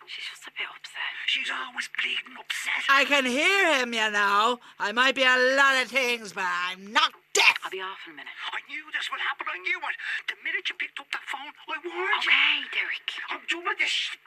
She's 0.09 0.25
just 0.25 0.49
a 0.49 0.53
bit 0.57 0.65
upset. 0.65 1.13
She's 1.29 1.53
always 1.53 1.85
bleeding 1.93 2.33
upset. 2.33 2.81
I 2.89 3.05
can 3.05 3.29
hear 3.29 3.77
him, 3.77 3.93
you 3.93 4.09
know. 4.09 4.57
I 4.81 4.89
might 4.89 5.13
be 5.13 5.21
a 5.21 5.37
lot 5.53 5.77
of 5.77 5.85
things, 5.85 6.33
but 6.33 6.49
I'm 6.49 6.89
not 6.89 7.13
deaf. 7.37 7.61
I'll 7.61 7.69
be 7.69 7.77
off 7.77 8.01
in 8.09 8.13
a 8.13 8.15
minute. 8.17 8.33
I 8.49 8.57
knew 8.65 8.81
this 8.89 9.05
would 9.13 9.21
happen. 9.21 9.45
I 9.45 9.61
knew 9.61 9.77
it. 9.77 9.95
The 10.25 10.37
minute 10.41 10.65
you 10.65 10.73
picked 10.81 10.97
up 10.97 11.05
that 11.13 11.21
phone, 11.29 11.53
I 11.69 11.77
warned 11.77 12.25
you. 12.25 12.33
Okay, 12.33 12.57
Derek. 12.73 13.05
I'm 13.29 13.45
doing 13.45 13.77
this. 13.77 14.17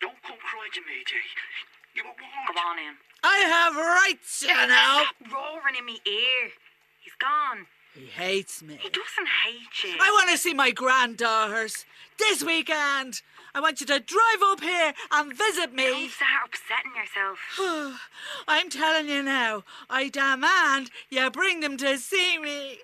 Don't 0.00 0.16
come 0.24 0.40
crying 0.40 0.72
to 0.80 0.82
me, 0.88 1.04
Dee. 1.04 1.28
You 1.92 2.08
were 2.08 2.16
warned. 2.16 2.56
Go 2.56 2.56
on 2.56 2.80
in. 2.80 2.96
I 3.20 3.44
have 3.52 3.76
rights, 3.76 4.40
you 4.48 4.56
know. 4.56 5.04
Stop 5.04 5.28
roaring 5.28 5.76
in 5.76 5.84
me 5.84 6.00
ear. 6.08 6.56
He's 7.04 7.16
gone. 7.20 7.68
He 7.92 8.08
hates 8.08 8.62
me. 8.62 8.80
He 8.80 8.88
doesn't 8.88 9.28
hate 9.44 9.76
you. 9.84 9.96
I 10.00 10.08
want 10.12 10.30
to 10.30 10.36
see 10.36 10.52
my 10.52 10.70
granddaughters 10.70 11.84
this 12.18 12.44
weekend. 12.44 13.20
I 13.56 13.60
want 13.60 13.80
you 13.80 13.86
to 13.86 13.98
drive 13.98 14.42
up 14.44 14.60
here 14.60 14.92
and 15.12 15.32
visit 15.32 15.72
me. 15.72 15.84
Don't 15.84 16.10
start 16.10 16.44
upsetting 16.44 16.92
yourself. 16.94 17.98
I'm 18.46 18.68
telling 18.68 19.08
you 19.08 19.22
now, 19.22 19.64
I 19.88 20.10
demand 20.10 20.90
you 21.08 21.30
bring 21.30 21.60
them 21.60 21.78
to 21.78 21.96
see 21.96 22.36
me. 22.36 22.80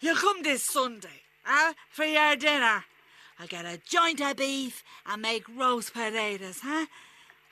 You 0.00 0.16
come 0.16 0.42
this 0.42 0.64
Sunday, 0.64 1.22
huh, 1.44 1.74
for 1.90 2.04
your 2.04 2.34
dinner. 2.34 2.84
I'll 3.38 3.46
get 3.46 3.64
a 3.64 3.78
joint 3.88 4.20
of 4.20 4.38
beef 4.38 4.82
and 5.06 5.22
make 5.22 5.44
roast 5.56 5.94
potatoes, 5.94 6.62
huh? 6.64 6.86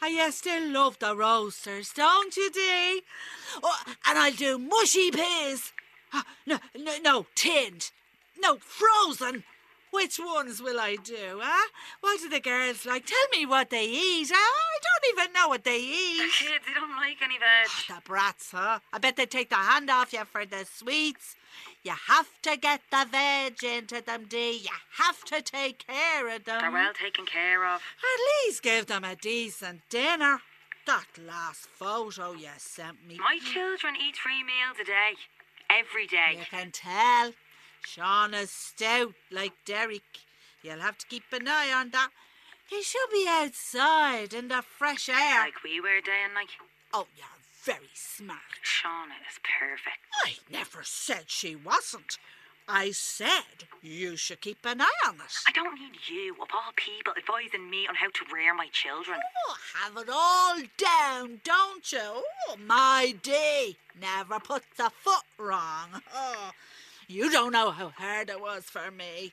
And 0.02 0.16
you 0.16 0.32
still 0.32 0.68
love 0.68 0.99
the 0.99 1.14
roasters, 1.14 1.92
don't 1.94 2.37
you, 2.37 2.50
Dee? 2.50 3.02
Oh, 3.62 3.78
and 4.08 4.18
I'll 4.18 4.32
do 4.32 4.58
mushy 4.58 5.12
peas. 5.12 5.73
Ah, 6.12 6.26
No, 6.44 6.58
no, 6.76 6.99
no, 6.99 7.26
tinned. 7.37 7.92
No, 8.37 8.58
frozen. 8.58 9.44
Which 9.96 10.20
ones 10.20 10.60
will 10.60 10.78
I 10.78 10.96
do, 10.96 11.40
huh? 11.42 11.68
What 12.02 12.20
do 12.20 12.28
the 12.28 12.38
girls 12.38 12.84
like? 12.84 13.06
Tell 13.06 13.28
me 13.32 13.46
what 13.46 13.70
they 13.70 13.86
eat. 13.86 14.30
Huh? 14.30 14.36
I 14.36 14.78
don't 14.86 15.18
even 15.18 15.32
know 15.32 15.48
what 15.48 15.64
they 15.64 15.78
eat. 15.78 16.18
The 16.18 16.44
Kids, 16.44 16.64
they 16.66 16.74
don't 16.74 16.96
like 16.96 17.16
any 17.22 17.38
veg. 17.38 17.66
Oh, 17.66 17.94
the 17.94 18.02
brats, 18.04 18.52
huh? 18.52 18.80
I 18.92 18.98
bet 18.98 19.16
they 19.16 19.24
take 19.24 19.48
the 19.48 19.56
hand 19.56 19.88
off 19.88 20.12
you 20.12 20.24
for 20.26 20.44
the 20.44 20.66
sweets. 20.70 21.36
You 21.82 21.94
have 22.08 22.28
to 22.42 22.58
get 22.58 22.82
the 22.90 23.06
veg 23.10 23.64
into 23.64 24.02
them, 24.02 24.26
Dee. 24.28 24.58
You 24.64 24.76
have 24.98 25.24
to 25.24 25.40
take 25.40 25.86
care 25.86 26.28
of 26.28 26.44
them. 26.44 26.60
They're 26.60 26.70
well 26.70 26.92
taken 26.92 27.24
care 27.24 27.64
of. 27.66 27.80
At 27.80 28.20
least 28.44 28.62
give 28.62 28.86
them 28.86 29.02
a 29.02 29.16
decent 29.16 29.80
dinner. 29.88 30.40
That 30.86 31.06
last 31.26 31.68
photo 31.74 32.32
you 32.32 32.50
sent 32.58 33.06
me. 33.08 33.16
My 33.18 33.38
children 33.38 33.94
eat 33.96 34.16
three 34.22 34.42
meals 34.44 34.76
a 34.78 34.84
day. 34.84 35.12
Every 35.70 36.06
day. 36.06 36.36
You 36.38 36.44
can 36.50 36.70
tell. 36.70 37.32
Sean 37.86 38.34
is 38.34 38.50
stout 38.50 39.14
like 39.30 39.52
Derek. 39.64 40.02
You'll 40.62 40.80
have 40.80 40.98
to 40.98 41.06
keep 41.06 41.22
an 41.32 41.46
eye 41.46 41.72
on 41.72 41.90
that. 41.90 42.10
He 42.68 42.82
should 42.82 43.10
be 43.12 43.26
outside 43.28 44.34
in 44.34 44.48
the 44.48 44.62
fresh 44.62 45.08
air. 45.08 45.44
Like 45.44 45.62
we 45.62 45.80
were 45.80 46.00
day 46.00 46.22
and 46.24 46.34
night. 46.34 46.48
Oh, 46.92 47.06
you're 47.16 47.26
very 47.64 47.94
smart. 47.94 48.40
Shauna 48.64 49.16
is 49.30 49.38
perfect. 49.60 49.98
I 50.24 50.34
never 50.50 50.82
said 50.82 51.24
she 51.28 51.54
wasn't. 51.54 52.18
I 52.68 52.90
said 52.90 53.68
you 53.80 54.16
should 54.16 54.40
keep 54.40 54.66
an 54.66 54.80
eye 54.80 55.08
on 55.08 55.20
us. 55.20 55.44
I 55.46 55.52
don't 55.52 55.78
need 55.78 55.96
you, 56.08 56.32
of 56.42 56.48
all 56.52 56.72
people, 56.74 57.12
advising 57.16 57.70
me 57.70 57.86
on 57.86 57.94
how 57.94 58.08
to 58.08 58.34
rear 58.34 58.52
my 58.52 58.66
children. 58.72 59.20
Oh, 59.48 59.56
have 59.74 59.96
it 59.96 60.08
all 60.12 60.60
down, 60.76 61.40
don't 61.44 61.92
you? 61.92 62.24
Oh, 62.48 62.56
my 62.66 63.14
Dee 63.22 63.76
never 64.00 64.40
puts 64.40 64.80
a 64.80 64.90
foot 64.90 65.22
wrong. 65.38 66.02
Oh, 66.12 66.50
you 67.08 67.30
don't 67.30 67.52
know 67.52 67.70
how 67.70 67.90
hard 67.96 68.30
it 68.30 68.40
was 68.40 68.64
for 68.64 68.90
me. 68.90 69.32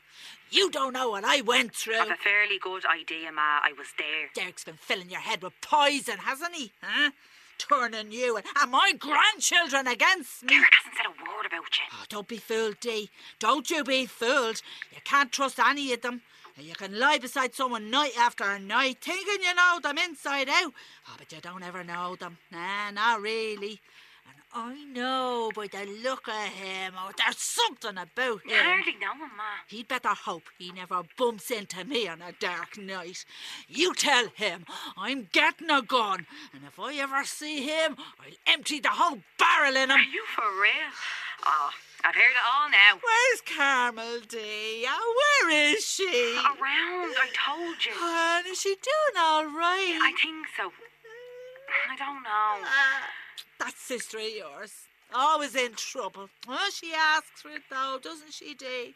You 0.51 0.69
don't 0.69 0.93
know 0.93 1.09
what 1.09 1.23
I 1.23 1.41
went 1.41 1.75
through. 1.75 1.97
I've 1.97 2.11
a 2.11 2.15
fairly 2.15 2.59
good 2.59 2.85
idea, 2.85 3.31
Ma. 3.31 3.59
I 3.63 3.73
was 3.77 3.87
there. 3.97 4.29
Derek's 4.33 4.63
been 4.63 4.75
filling 4.75 5.09
your 5.09 5.21
head 5.21 5.41
with 5.41 5.53
poison, 5.61 6.17
hasn't 6.19 6.55
he? 6.55 6.71
Huh? 6.81 7.11
turning 7.57 8.11
you 8.11 8.35
and, 8.35 8.45
and 8.61 8.71
my 8.71 8.93
grandchildren 8.97 9.87
against 9.87 10.43
me. 10.43 10.49
Derek 10.49 10.73
hasn't 10.73 10.95
said 10.95 11.05
a 11.05 11.09
word 11.09 11.45
about 11.45 11.77
you. 11.77 11.83
Oh, 11.93 12.03
don't 12.09 12.27
be 12.27 12.37
fooled, 12.37 12.79
Dee. 12.79 13.09
Don't 13.39 13.69
you 13.69 13.83
be 13.83 14.05
fooled. 14.05 14.61
You 14.91 14.99
can't 15.03 15.31
trust 15.31 15.59
any 15.59 15.93
of 15.93 16.01
them. 16.01 16.21
And 16.57 16.65
You 16.65 16.75
can 16.75 16.99
lie 16.99 17.17
beside 17.17 17.55
someone 17.55 17.89
night 17.89 18.13
after 18.17 18.59
night, 18.59 18.97
thinking 19.01 19.43
you 19.43 19.55
know 19.55 19.79
them 19.81 19.97
inside 19.97 20.49
out. 20.49 20.73
Oh, 21.07 21.15
but 21.17 21.31
you 21.31 21.39
don't 21.41 21.63
ever 21.63 21.83
know 21.83 22.15
them. 22.15 22.37
Nah, 22.51 22.91
not 22.91 23.21
really. 23.21 23.79
I 24.55 24.83
know 24.85 25.51
by 25.55 25.65
the 25.65 25.85
look 26.03 26.27
of 26.27 26.33
him, 26.33 26.93
oh, 26.95 27.11
there's 27.17 27.39
something 27.39 27.97
about 27.97 28.45
him. 28.45 28.51
I 28.51 28.63
hardly 28.63 28.93
know 29.01 29.13
him, 29.13 29.31
Ma. 29.35 29.43
He'd 29.67 29.87
better 29.87 30.09
hope 30.09 30.43
he 30.59 30.71
never 30.71 31.01
bumps 31.17 31.49
into 31.49 31.83
me 31.83 32.07
on 32.07 32.21
a 32.21 32.33
dark 32.33 32.77
night. 32.77 33.25
You 33.67 33.95
tell 33.95 34.27
him 34.27 34.65
I'm 34.95 35.27
getting 35.31 35.71
a 35.71 35.81
gun, 35.81 36.27
and 36.53 36.63
if 36.67 36.79
I 36.79 36.95
ever 36.97 37.23
see 37.23 37.63
him, 37.63 37.95
I'll 37.97 38.53
empty 38.53 38.79
the 38.79 38.89
whole 38.89 39.19
barrel 39.39 39.75
in 39.75 39.89
him. 39.89 39.97
Are 39.97 40.01
you 40.01 40.23
for 40.35 40.45
real? 40.61 40.91
Oh, 41.45 41.71
I've 42.03 42.13
heard 42.13 42.21
it 42.21 42.45
all 42.45 42.69
now. 42.69 42.99
Where's 43.01 43.41
Carmel 43.57 44.19
Dee? 44.29 44.85
Oh, 44.87 45.41
where 45.41 45.73
is 45.73 45.83
she? 45.83 46.37
Around, 46.37 47.15
I 47.17 47.29
told 47.33 47.83
you. 47.83 47.93
And 47.99 48.45
is 48.47 48.61
she 48.61 48.75
doing 48.75 49.17
all 49.17 49.45
right? 49.45 49.97
I 49.99 50.13
think 50.21 50.47
so. 50.55 50.71
I 51.89 51.95
don't 51.97 52.21
know. 52.21 52.67
Ah, 52.67 53.09
that 53.59 53.73
sister 53.77 54.17
of 54.17 54.29
yours. 54.29 54.71
Always 55.13 55.55
in 55.55 55.73
trouble. 55.73 56.29
Oh, 56.47 56.69
she 56.73 56.91
asks 56.93 57.41
for 57.41 57.49
it 57.49 57.63
though, 57.69 57.99
doesn't 58.01 58.33
she, 58.33 58.53
Dee? 58.53 58.95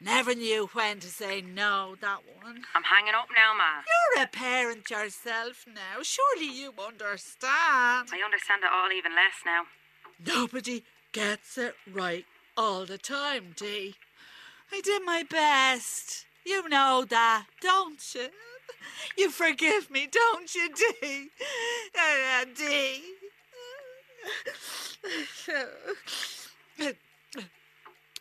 Never 0.00 0.34
knew 0.34 0.68
when 0.72 0.98
to 1.00 1.08
say 1.08 1.42
no, 1.42 1.94
that 2.00 2.20
one. 2.42 2.62
I'm 2.74 2.82
hanging 2.82 3.14
up 3.14 3.28
now, 3.34 3.52
Ma. 3.56 3.82
You're 4.16 4.24
a 4.24 4.26
parent 4.26 4.88
yourself 4.88 5.66
now. 5.66 6.02
Surely 6.02 6.50
you 6.50 6.72
understand. 6.78 8.08
I 8.10 8.20
understand 8.24 8.62
it 8.64 8.70
all 8.72 8.90
even 8.90 9.12
less 9.12 9.44
now. 9.44 9.64
Nobody 10.24 10.84
gets 11.12 11.58
it 11.58 11.74
right 11.92 12.24
all 12.56 12.86
the 12.86 12.98
time, 12.98 13.54
Dee. 13.56 13.94
I 14.72 14.80
did 14.80 15.02
my 15.04 15.22
best. 15.28 16.24
You 16.46 16.66
know 16.68 17.04
that, 17.08 17.44
don't 17.60 18.02
you? 18.14 18.28
You 19.18 19.30
forgive 19.30 19.90
me, 19.90 20.08
don't 20.10 20.54
you, 20.54 20.70
Dee? 20.74 21.28
Uh, 21.98 22.44
Dee. 22.56 23.02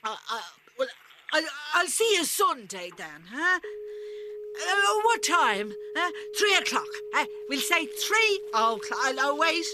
Uh, 0.02 0.16
uh, 0.32 0.40
well, 0.78 0.88
I'll, 1.34 1.44
I'll 1.74 1.88
see 1.88 2.16
you 2.16 2.24
Sunday 2.24 2.90
then, 2.98 3.24
huh? 3.30 3.60
Uh, 3.60 5.00
what 5.04 5.22
time? 5.24 5.74
Uh, 5.98 6.10
three 6.38 6.56
o'clock. 6.56 6.88
Uh, 7.16 7.26
we'll 7.50 7.60
say 7.60 7.86
three 7.86 8.42
o'clock. 8.54 8.80
I'll, 9.04 9.38
wait. 9.38 9.66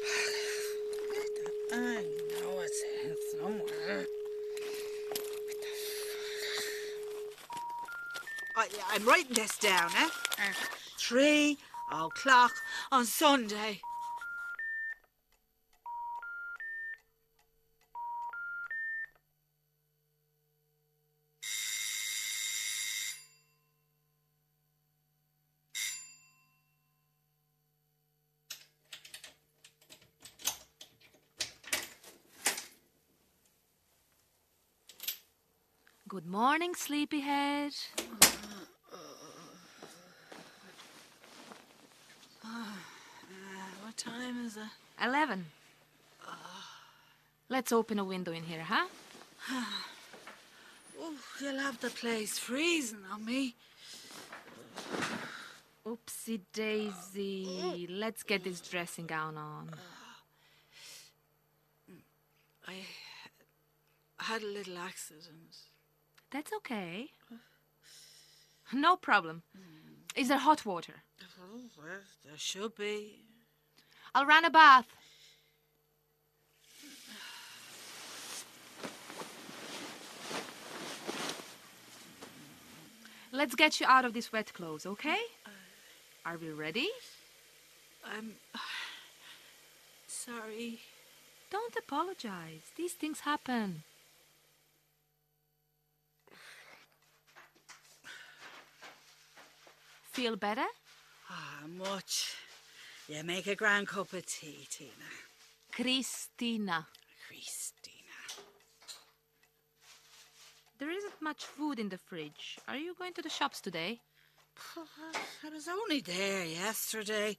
I 1.71 2.03
know 2.41 2.59
it's 2.61 2.83
here 3.01 3.15
somewhere. 3.39 4.05
I, 8.55 8.67
I'm 8.91 9.05
writing 9.05 9.35
this 9.35 9.57
down, 9.57 9.91
eh? 9.97 10.09
Uh, 10.39 10.53
three 10.97 11.57
o'clock 11.91 12.53
on 12.91 13.05
Sunday. 13.05 13.81
Good 36.07 36.27
morning, 36.27 36.75
sleepyhead. 36.75 37.73
What 43.81 43.97
time 43.97 44.45
is 44.45 44.55
it? 44.55 45.03
Eleven. 45.03 45.47
Let's 47.49 47.71
open 47.71 47.97
a 47.97 48.03
window 48.03 48.31
in 48.33 48.43
here, 48.43 48.61
huh? 48.61 48.85
Oh, 50.97 51.13
you'll 51.41 51.59
have 51.59 51.79
the 51.81 51.89
place 51.89 52.37
freezing 52.37 53.03
on 53.11 53.25
me. 53.25 53.55
Oopsie 55.85 56.41
daisy. 56.53 57.47
Mm. 57.47 57.87
Let's 57.89 58.23
get 58.23 58.43
this 58.43 58.61
dressing 58.61 59.07
gown 59.07 59.37
on. 59.37 59.71
I 62.67 62.75
had 64.17 64.43
a 64.43 64.47
little 64.47 64.77
accident. 64.77 65.57
That's 66.31 66.51
okay. 66.53 67.11
No 68.73 68.95
problem. 68.95 69.43
Is 70.15 70.27
there 70.29 70.37
hot 70.37 70.65
water? 70.65 71.03
There 72.25 72.37
should 72.37 72.75
be. 72.75 73.19
I'll 74.13 74.25
run 74.25 74.45
a 74.45 74.49
bath. 74.49 74.87
Let's 83.31 83.55
get 83.55 83.81
you 83.81 83.85
out 83.85 84.05
of 84.05 84.13
these 84.13 84.31
wet 84.31 84.53
clothes, 84.53 84.85
okay? 84.85 85.17
Are 86.25 86.37
we 86.37 86.49
ready? 86.51 86.89
I'm 88.05 88.35
sorry. 90.07 90.79
Don't 91.51 91.75
apologize. 91.75 92.71
These 92.77 92.93
things 92.93 93.19
happen. 93.21 93.83
Feel 100.15 100.37
better? 100.37 100.63
Ah, 101.29 101.63
much. 101.67 102.35
You 103.09 103.21
make 103.25 103.47
a 103.47 103.55
grand 103.55 103.89
cup 103.89 104.13
of 104.13 104.25
tea, 104.25 104.65
Tina. 104.69 105.09
Christina. 105.73 106.87
Christina. 107.27 108.21
There 110.79 110.89
isn't 110.89 111.21
much 111.21 111.43
food 111.43 111.79
in 111.79 111.89
the 111.89 111.97
fridge. 111.97 112.57
Are 112.65 112.77
you 112.77 112.95
going 112.97 113.11
to 113.15 113.21
the 113.21 113.29
shops 113.29 113.59
today? 113.59 113.99
I 115.43 115.49
was 115.49 115.67
only 115.67 115.99
there 115.99 116.45
yesterday. 116.45 117.37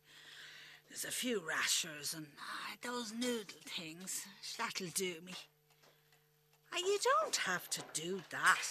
There's 0.91 1.07
a 1.07 1.11
few 1.11 1.41
rashers 1.49 2.13
and 2.13 2.27
ah, 2.39 2.75
those 2.83 3.11
noodle 3.11 3.57
things. 3.65 4.27
That'll 4.59 4.89
do 4.89 5.15
me. 5.25 5.33
Ah, 6.75 6.77
you 6.77 6.99
don't 7.03 7.37
have 7.37 7.71
to 7.71 7.81
do 7.95 8.21
that. 8.29 8.69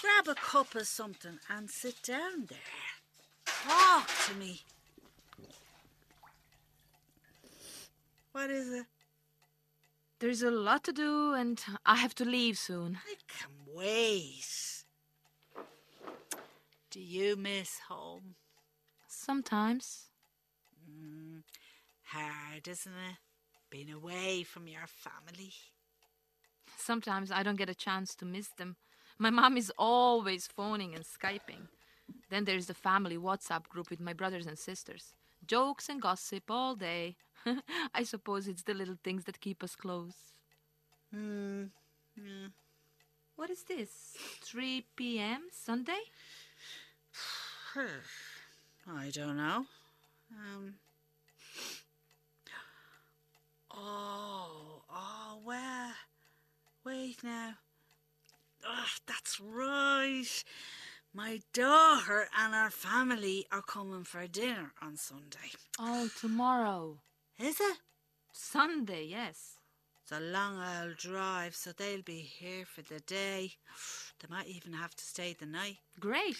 Grab 0.00 0.26
a 0.26 0.34
cup 0.34 0.74
of 0.74 0.88
something 0.88 1.38
and 1.48 1.70
sit 1.70 2.02
down 2.02 2.46
there. 2.48 2.91
Talk 3.62 4.08
to 4.26 4.34
me. 4.34 4.60
What 8.32 8.50
is 8.50 8.72
it? 8.72 8.86
There's 10.18 10.42
a 10.42 10.50
lot 10.50 10.84
to 10.84 10.92
do, 10.92 11.34
and 11.34 11.62
I 11.84 11.96
have 11.96 12.14
to 12.16 12.24
leave 12.24 12.56
soon. 12.56 12.98
I 13.04 13.14
can 13.26 13.50
wait. 13.74 14.84
Do 16.90 17.00
you 17.00 17.36
miss 17.36 17.80
home? 17.88 18.36
Sometimes. 19.08 20.10
Mm, 20.88 21.42
hard, 22.04 22.68
isn't 22.68 22.92
it? 22.92 23.16
Being 23.70 23.90
away 23.90 24.42
from 24.42 24.68
your 24.68 24.86
family. 24.86 25.52
Sometimes 26.76 27.30
I 27.30 27.42
don't 27.42 27.56
get 27.56 27.68
a 27.68 27.74
chance 27.74 28.14
to 28.16 28.24
miss 28.24 28.48
them. 28.48 28.76
My 29.18 29.30
mom 29.30 29.56
is 29.56 29.72
always 29.78 30.46
phoning 30.46 30.94
and 30.94 31.04
Skyping. 31.04 31.68
Then 32.30 32.44
there's 32.44 32.66
the 32.66 32.74
family 32.74 33.16
WhatsApp 33.16 33.68
group 33.68 33.90
with 33.90 34.00
my 34.00 34.12
brothers 34.12 34.46
and 34.46 34.58
sisters. 34.58 35.14
Jokes 35.46 35.88
and 35.88 36.00
gossip 36.00 36.44
all 36.50 36.74
day. 36.74 37.16
I 37.94 38.04
suppose 38.04 38.48
it's 38.48 38.62
the 38.62 38.74
little 38.74 38.96
things 39.02 39.24
that 39.24 39.40
keep 39.40 39.62
us 39.62 39.76
close. 39.76 40.14
Hmm. 41.12 41.64
What 43.36 43.50
is 43.50 43.64
this? 43.64 43.90
3 44.42 44.86
p.m. 44.96 45.48
Sunday? 45.50 46.00
I 48.88 49.10
don't 49.10 49.36
know. 49.36 49.66
Um. 50.32 50.74
Oh, 53.74 54.82
oh, 54.92 55.38
where? 55.44 55.94
Wait 56.84 57.24
now. 57.24 57.54
Ah, 58.66 58.92
that's 59.06 59.40
right. 59.40 60.44
My 61.14 61.42
daughter 61.52 62.26
and 62.38 62.54
her 62.54 62.70
family 62.70 63.46
are 63.52 63.60
coming 63.60 64.04
for 64.04 64.26
dinner 64.26 64.72
on 64.80 64.96
Sunday. 64.96 65.52
Oh, 65.78 66.08
tomorrow. 66.18 67.02
Is 67.38 67.60
it? 67.60 67.76
Sunday, 68.32 69.04
yes. 69.04 69.58
It's 70.02 70.12
a 70.12 70.20
long 70.20 70.56
old 70.56 70.96
drive, 70.96 71.54
so 71.54 71.72
they'll 71.72 72.00
be 72.00 72.20
here 72.20 72.64
for 72.64 72.80
the 72.80 73.00
day. 73.00 73.52
They 74.20 74.28
might 74.34 74.46
even 74.46 74.72
have 74.72 74.94
to 74.94 75.04
stay 75.04 75.34
the 75.38 75.46
night. 75.46 75.78
Great. 75.98 76.36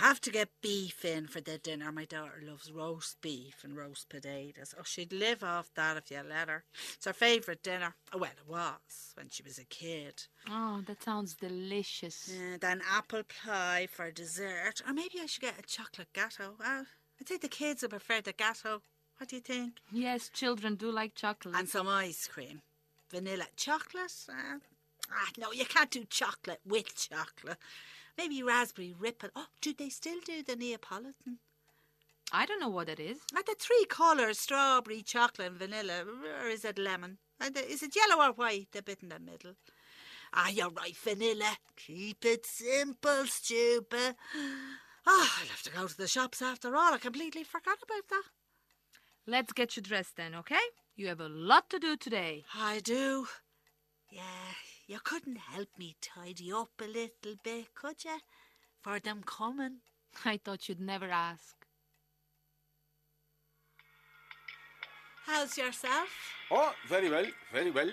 I 0.00 0.06
have 0.06 0.20
to 0.22 0.30
get 0.30 0.48
beef 0.62 1.04
in 1.04 1.26
for 1.26 1.40
the 1.40 1.58
dinner. 1.58 1.92
My 1.92 2.04
daughter 2.04 2.42
loves 2.42 2.72
roast 2.72 3.20
beef 3.20 3.62
and 3.62 3.76
roast 3.76 4.08
potatoes. 4.08 4.74
Oh, 4.78 4.84
she'd 4.84 5.12
live 5.12 5.42
off 5.42 5.70
that 5.74 5.96
if 5.96 6.10
you 6.10 6.20
let 6.26 6.48
her. 6.48 6.64
It's 6.94 7.04
her 7.04 7.12
favourite 7.12 7.62
dinner. 7.62 7.94
Oh, 8.12 8.18
well, 8.18 8.30
it 8.30 8.48
was 8.48 9.12
when 9.14 9.28
she 9.28 9.42
was 9.42 9.58
a 9.58 9.64
kid. 9.64 10.24
Oh, 10.48 10.82
that 10.86 11.02
sounds 11.02 11.34
delicious. 11.34 12.30
Uh, 12.30 12.56
then 12.60 12.80
apple 12.90 13.22
pie 13.24 13.86
for 13.90 14.10
dessert. 14.10 14.82
Or 14.86 14.94
maybe 14.94 15.18
I 15.22 15.26
should 15.26 15.42
get 15.42 15.58
a 15.58 15.62
chocolate 15.62 16.12
gateau. 16.12 16.54
Uh, 16.64 16.84
I'd 17.20 17.28
say 17.28 17.36
the 17.36 17.48
kids 17.48 17.82
would 17.82 17.90
prefer 17.90 18.20
the 18.20 18.32
gateau. 18.32 18.80
What 19.18 19.28
do 19.28 19.36
you 19.36 19.42
think? 19.42 19.74
Yes, 19.92 20.30
children 20.30 20.76
do 20.76 20.90
like 20.90 21.14
chocolate. 21.14 21.54
And 21.56 21.68
some 21.68 21.88
ice 21.88 22.26
cream. 22.26 22.62
Vanilla 23.10 23.44
chocolate? 23.56 24.14
Uh, 24.28 24.58
ah, 25.10 25.28
no, 25.36 25.52
you 25.52 25.66
can't 25.66 25.90
do 25.90 26.04
chocolate 26.04 26.60
with 26.66 26.96
chocolate. 26.96 27.58
Maybe 28.18 28.42
raspberry 28.42 28.94
ripple. 28.98 29.30
Oh, 29.34 29.46
do 29.60 29.72
they 29.72 29.88
still 29.88 30.20
do 30.24 30.42
the 30.42 30.56
Neapolitan? 30.56 31.38
I 32.32 32.46
don't 32.46 32.60
know 32.60 32.68
what 32.68 32.88
it 32.88 33.00
is. 33.00 33.18
Are 33.34 33.42
the 33.42 33.56
three 33.58 33.84
colours 33.88 34.38
strawberry, 34.38 35.02
chocolate, 35.02 35.48
and 35.48 35.58
vanilla? 35.58 36.04
Or 36.42 36.48
is 36.48 36.64
it 36.64 36.78
lemon? 36.78 37.18
Is 37.40 37.82
it 37.82 37.96
yellow 37.96 38.22
or 38.24 38.32
white? 38.32 38.68
The 38.72 38.82
bit 38.82 39.02
in 39.02 39.08
the 39.10 39.18
middle. 39.18 39.54
Ah, 40.32 40.48
you're 40.48 40.70
right, 40.70 40.96
vanilla. 40.96 41.58
Keep 41.76 42.24
it 42.24 42.46
simple, 42.46 43.26
stupid. 43.26 44.16
Ah, 45.06 45.40
I'll 45.40 45.48
have 45.48 45.62
to 45.64 45.70
go 45.70 45.86
to 45.86 45.96
the 45.96 46.06
shops 46.08 46.40
after 46.40 46.74
all. 46.76 46.94
I 46.94 46.98
completely 46.98 47.44
forgot 47.44 47.78
about 47.82 48.08
that. 48.08 48.24
Let's 49.26 49.52
get 49.52 49.76
you 49.76 49.82
dressed 49.82 50.16
then, 50.16 50.34
okay? 50.36 50.62
You 50.96 51.08
have 51.08 51.20
a 51.20 51.28
lot 51.28 51.68
to 51.70 51.78
do 51.78 51.96
today. 51.96 52.44
I 52.54 52.80
do. 52.80 53.26
Yeah, 54.10 54.22
you 54.86 54.98
couldn't 55.02 55.38
help 55.38 55.68
me 55.78 55.96
tidy 56.00 56.52
up 56.52 56.70
a 56.80 56.86
little 56.86 57.36
bit, 57.42 57.74
could 57.74 58.04
you? 58.04 58.18
For 58.80 58.98
them 58.98 59.22
coming. 59.24 59.78
I 60.24 60.38
thought 60.38 60.68
you'd 60.68 60.80
never 60.80 61.10
ask. 61.10 61.56
How's 65.26 65.56
yourself? 65.56 66.08
Oh, 66.50 66.72
very 66.88 67.08
well, 67.08 67.26
very 67.52 67.70
well. 67.70 67.90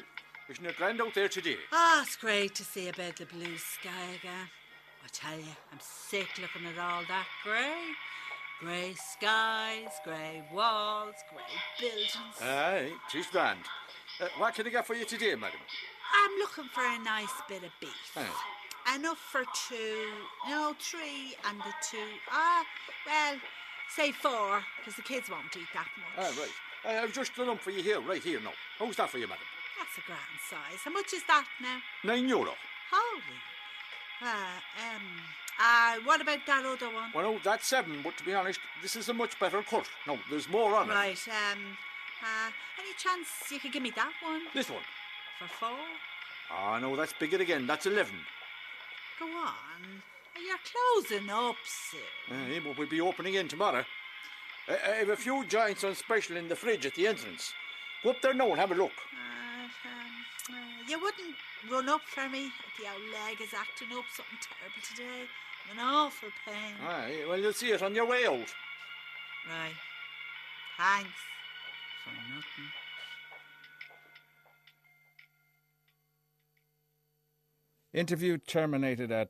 Isn't 0.49 0.65
it 0.65 0.77
grand 0.77 0.99
out 0.99 1.13
there 1.13 1.29
today? 1.29 1.57
Ah, 1.71 2.01
it's 2.01 2.15
great 2.15 2.55
to 2.55 2.63
see 2.63 2.89
a 2.89 2.93
bit 2.93 3.19
of 3.21 3.29
blue 3.29 3.57
sky 3.57 4.17
again. 4.19 4.49
I 5.03 5.07
tell 5.11 5.37
you, 5.37 5.55
I'm 5.71 5.79
sick 5.79 6.27
looking 6.41 6.67
at 6.67 6.79
all 6.79 7.03
that 7.07 7.27
grey. 7.43 7.77
Grey 8.59 8.93
skies, 8.93 9.91
grey 10.03 10.43
walls, 10.51 11.15
grey 11.31 11.43
buildings. 11.79 12.41
Aye, 12.41 12.91
tis 13.09 13.27
grand. 13.27 13.59
Uh, 14.19 14.27
what 14.37 14.55
can 14.55 14.67
I 14.67 14.69
get 14.71 14.85
for 14.85 14.95
you 14.95 15.05
today, 15.05 15.35
madam? 15.35 15.59
I'm 16.13 16.31
looking 16.39 16.65
for 16.73 16.83
a 16.83 16.99
nice 16.99 17.33
bit 17.47 17.63
of 17.63 17.71
beef. 17.79 18.17
Aye. 18.17 18.95
Enough 18.95 19.17
for 19.19 19.43
two, 19.67 20.07
no, 20.47 20.75
three, 20.79 21.35
and 21.47 21.59
the 21.59 21.73
two. 21.91 21.97
Ah, 22.31 22.63
well, 23.05 23.35
say 23.95 24.11
four, 24.11 24.63
because 24.77 24.95
the 24.95 25.03
kids 25.03 25.29
won't 25.29 25.55
eat 25.55 25.67
that 25.73 25.87
much. 25.97 26.17
Ah, 26.17 26.39
right. 26.39 26.51
I- 26.85 27.03
I've 27.03 27.13
just 27.13 27.35
done 27.35 27.47
them 27.47 27.57
for 27.57 27.71
you 27.71 27.83
here, 27.83 27.99
right 27.99 28.23
here 28.23 28.39
now. 28.39 28.53
How's 28.79 28.95
that 28.95 29.09
for 29.09 29.17
you, 29.17 29.27
madam? 29.27 29.43
That's 29.77 29.97
a 29.97 30.01
grand 30.07 30.39
size. 30.49 30.79
How 30.83 30.91
much 30.91 31.13
is 31.13 31.23
that 31.27 31.45
now? 31.61 31.79
Nine 32.03 32.27
euro. 32.27 32.53
Holy. 32.91 33.39
Uh, 34.21 34.59
um, 34.95 35.03
uh, 35.59 35.95
what 36.05 36.21
about 36.21 36.39
that 36.47 36.65
other 36.65 36.93
one? 36.93 37.11
Well, 37.13 37.33
no, 37.33 37.39
that's 37.43 37.67
seven, 37.67 38.01
but 38.03 38.17
to 38.17 38.23
be 38.23 38.33
honest, 38.33 38.59
this 38.81 38.95
is 38.95 39.07
a 39.09 39.13
much 39.13 39.39
better 39.39 39.61
cut. 39.61 39.85
No, 40.07 40.17
there's 40.29 40.49
more 40.49 40.75
on 40.75 40.89
it. 40.89 40.93
Right, 40.93 41.27
um, 41.27 41.59
uh, 42.23 42.49
any 42.79 42.93
chance 42.97 43.27
you 43.51 43.59
could 43.59 43.71
give 43.71 43.83
me 43.83 43.91
that 43.95 44.11
one 44.23 44.41
This 44.53 44.69
one. 44.69 44.81
For 45.39 45.47
four? 45.47 45.77
Ah, 46.51 46.79
no, 46.79 46.95
that's 46.95 47.13
bigger 47.13 47.37
again. 47.37 47.65
That's 47.65 47.85
eleven. 47.85 48.15
Go 49.19 49.25
on. 49.25 50.03
You're 50.35 50.57
closing 50.71 51.29
up 51.29 51.55
soon. 51.65 52.37
Aye, 52.37 52.61
but 52.63 52.77
we'll 52.77 52.87
be 52.87 53.01
opening 53.01 53.35
in 53.35 53.47
tomorrow. 53.47 53.85
Uh, 54.67 54.75
I 54.85 54.95
have 54.95 55.09
a 55.09 55.15
few 55.15 55.45
joints 55.45 55.83
on 55.83 55.95
special 55.95 56.37
in 56.37 56.47
the 56.47 56.55
fridge 56.55 56.85
at 56.85 56.95
the 56.95 57.07
entrance. 57.07 57.53
Go 58.03 58.11
up 58.11 58.21
there 58.21 58.33
now 58.33 58.49
and 58.49 58.59
have 58.59 58.71
a 58.71 58.75
look. 58.75 58.91
Uh, 58.91 59.63
um, 59.89 60.55
uh, 60.55 60.89
you 60.89 60.99
wouldn't 60.99 61.35
run 61.69 61.89
up 61.89 62.01
for 62.05 62.29
me? 62.29 62.51
The 62.77 62.85
old 62.89 63.11
leg 63.11 63.41
is 63.41 63.53
acting 63.53 63.97
up 63.97 64.05
something 64.15 64.39
terrible 64.39 64.81
today. 64.87 65.27
I'm 65.69 65.77
in 65.77 65.83
awful 65.83 66.29
pain. 66.45 66.75
Aye, 66.87 67.25
well, 67.27 67.39
you'll 67.39 67.53
see 67.53 67.71
it 67.71 67.83
on 67.83 67.93
your 67.93 68.05
way 68.07 68.25
out. 68.25 68.53
Right. 69.47 69.75
Thanks 70.77 71.19
for 72.03 72.11
nothing. 72.33 72.71
Interview 77.99 78.37
terminated 78.37 79.11
at 79.11 79.29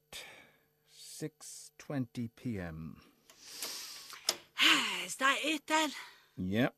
6:20 0.96 2.30
p.m. 2.36 2.98
Is 5.04 5.16
that 5.16 5.40
it 5.44 5.64
then? 5.66 5.90
Yep. 6.38 6.76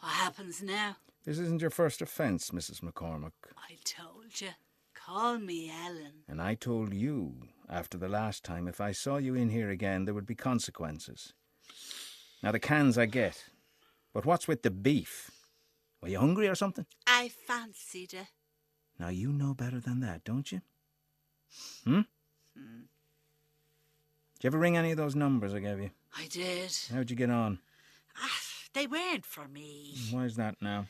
What 0.00 0.12
happens 0.12 0.62
now? 0.62 0.96
This 1.26 1.38
isn't 1.38 1.60
your 1.60 1.68
first 1.68 2.00
offence, 2.00 2.50
Mrs. 2.50 2.80
McCormick. 2.80 3.32
I 3.58 3.76
told 3.84 4.40
you. 4.40 4.48
Call 4.94 5.38
me 5.38 5.70
Ellen. 5.84 6.24
And 6.26 6.40
I 6.40 6.54
told 6.54 6.94
you 6.94 7.42
after 7.68 7.98
the 7.98 8.08
last 8.08 8.42
time 8.42 8.66
if 8.66 8.80
I 8.80 8.92
saw 8.92 9.18
you 9.18 9.34
in 9.34 9.50
here 9.50 9.68
again 9.68 10.06
there 10.06 10.14
would 10.14 10.24
be 10.24 10.34
consequences. 10.34 11.34
Now 12.42 12.52
the 12.52 12.58
cans 12.58 12.96
I 12.96 13.04
get. 13.04 13.44
But 14.14 14.24
what's 14.24 14.48
with 14.48 14.62
the 14.62 14.70
beef? 14.70 15.30
Were 16.00 16.08
you 16.08 16.20
hungry 16.20 16.48
or 16.48 16.54
something? 16.54 16.86
I 17.06 17.28
fancied 17.28 18.14
it. 18.14 18.28
Now 18.98 19.10
you 19.10 19.30
know 19.30 19.52
better 19.52 19.78
than 19.78 20.00
that, 20.00 20.24
don't 20.24 20.50
you? 20.50 20.62
Hmm? 21.84 22.00
Did 24.36 24.44
you 24.44 24.48
ever 24.48 24.58
ring 24.58 24.76
any 24.76 24.90
of 24.90 24.96
those 24.96 25.16
numbers 25.16 25.54
I 25.54 25.60
gave 25.60 25.80
you? 25.80 25.90
I 26.16 26.26
did. 26.26 26.70
How'd 26.92 27.10
you 27.10 27.16
get 27.16 27.30
on? 27.30 27.58
Ah, 28.20 28.40
they 28.74 28.86
weren't 28.86 29.24
for 29.24 29.48
me. 29.48 29.94
Why's 30.10 30.36
that 30.36 30.56
now? 30.60 30.86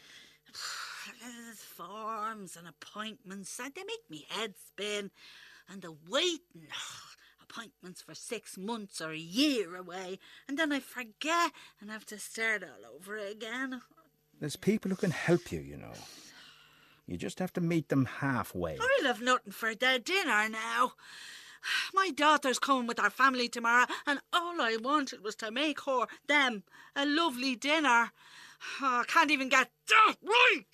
Forms 1.54 2.56
and 2.56 2.66
appointments, 2.66 3.58
and 3.62 3.72
they 3.74 3.82
make 3.82 4.10
me 4.10 4.26
head 4.28 4.54
spin. 4.66 5.10
And 5.70 5.82
the 5.82 5.94
waiting. 6.08 6.40
Appointments 7.48 8.02
for 8.02 8.14
six 8.14 8.58
months 8.58 9.00
or 9.00 9.12
a 9.12 9.16
year 9.16 9.76
away, 9.76 10.18
and 10.48 10.58
then 10.58 10.72
I 10.72 10.80
forget 10.80 11.52
and 11.80 11.90
have 11.90 12.04
to 12.06 12.18
start 12.18 12.64
all 12.64 12.96
over 12.96 13.16
again. 13.16 13.80
There's 14.40 14.56
people 14.56 14.90
who 14.90 14.96
can 14.96 15.12
help 15.12 15.52
you, 15.52 15.60
you 15.60 15.76
know. 15.76 15.92
You 17.06 17.16
just 17.16 17.38
have 17.38 17.52
to 17.54 17.60
meet 17.60 17.88
them 17.88 18.06
halfway. 18.06 18.78
I'll 18.78 19.06
have 19.06 19.22
nothing 19.22 19.52
for 19.52 19.74
their 19.74 19.98
dinner 19.98 20.48
now. 20.48 20.94
My 21.94 22.10
daughter's 22.10 22.58
coming 22.58 22.86
with 22.86 22.98
her 22.98 23.10
family 23.10 23.48
tomorrow, 23.48 23.86
and 24.06 24.20
all 24.32 24.60
I 24.60 24.76
wanted 24.80 25.22
was 25.22 25.36
to 25.36 25.50
make 25.50 25.82
her, 25.82 26.06
them, 26.26 26.64
a 26.96 27.06
lovely 27.06 27.54
dinner. 27.54 28.10
Oh, 28.80 29.02
I 29.02 29.04
can't 29.06 29.30
even 29.30 29.48
get 29.48 29.70
right. 30.22 30.64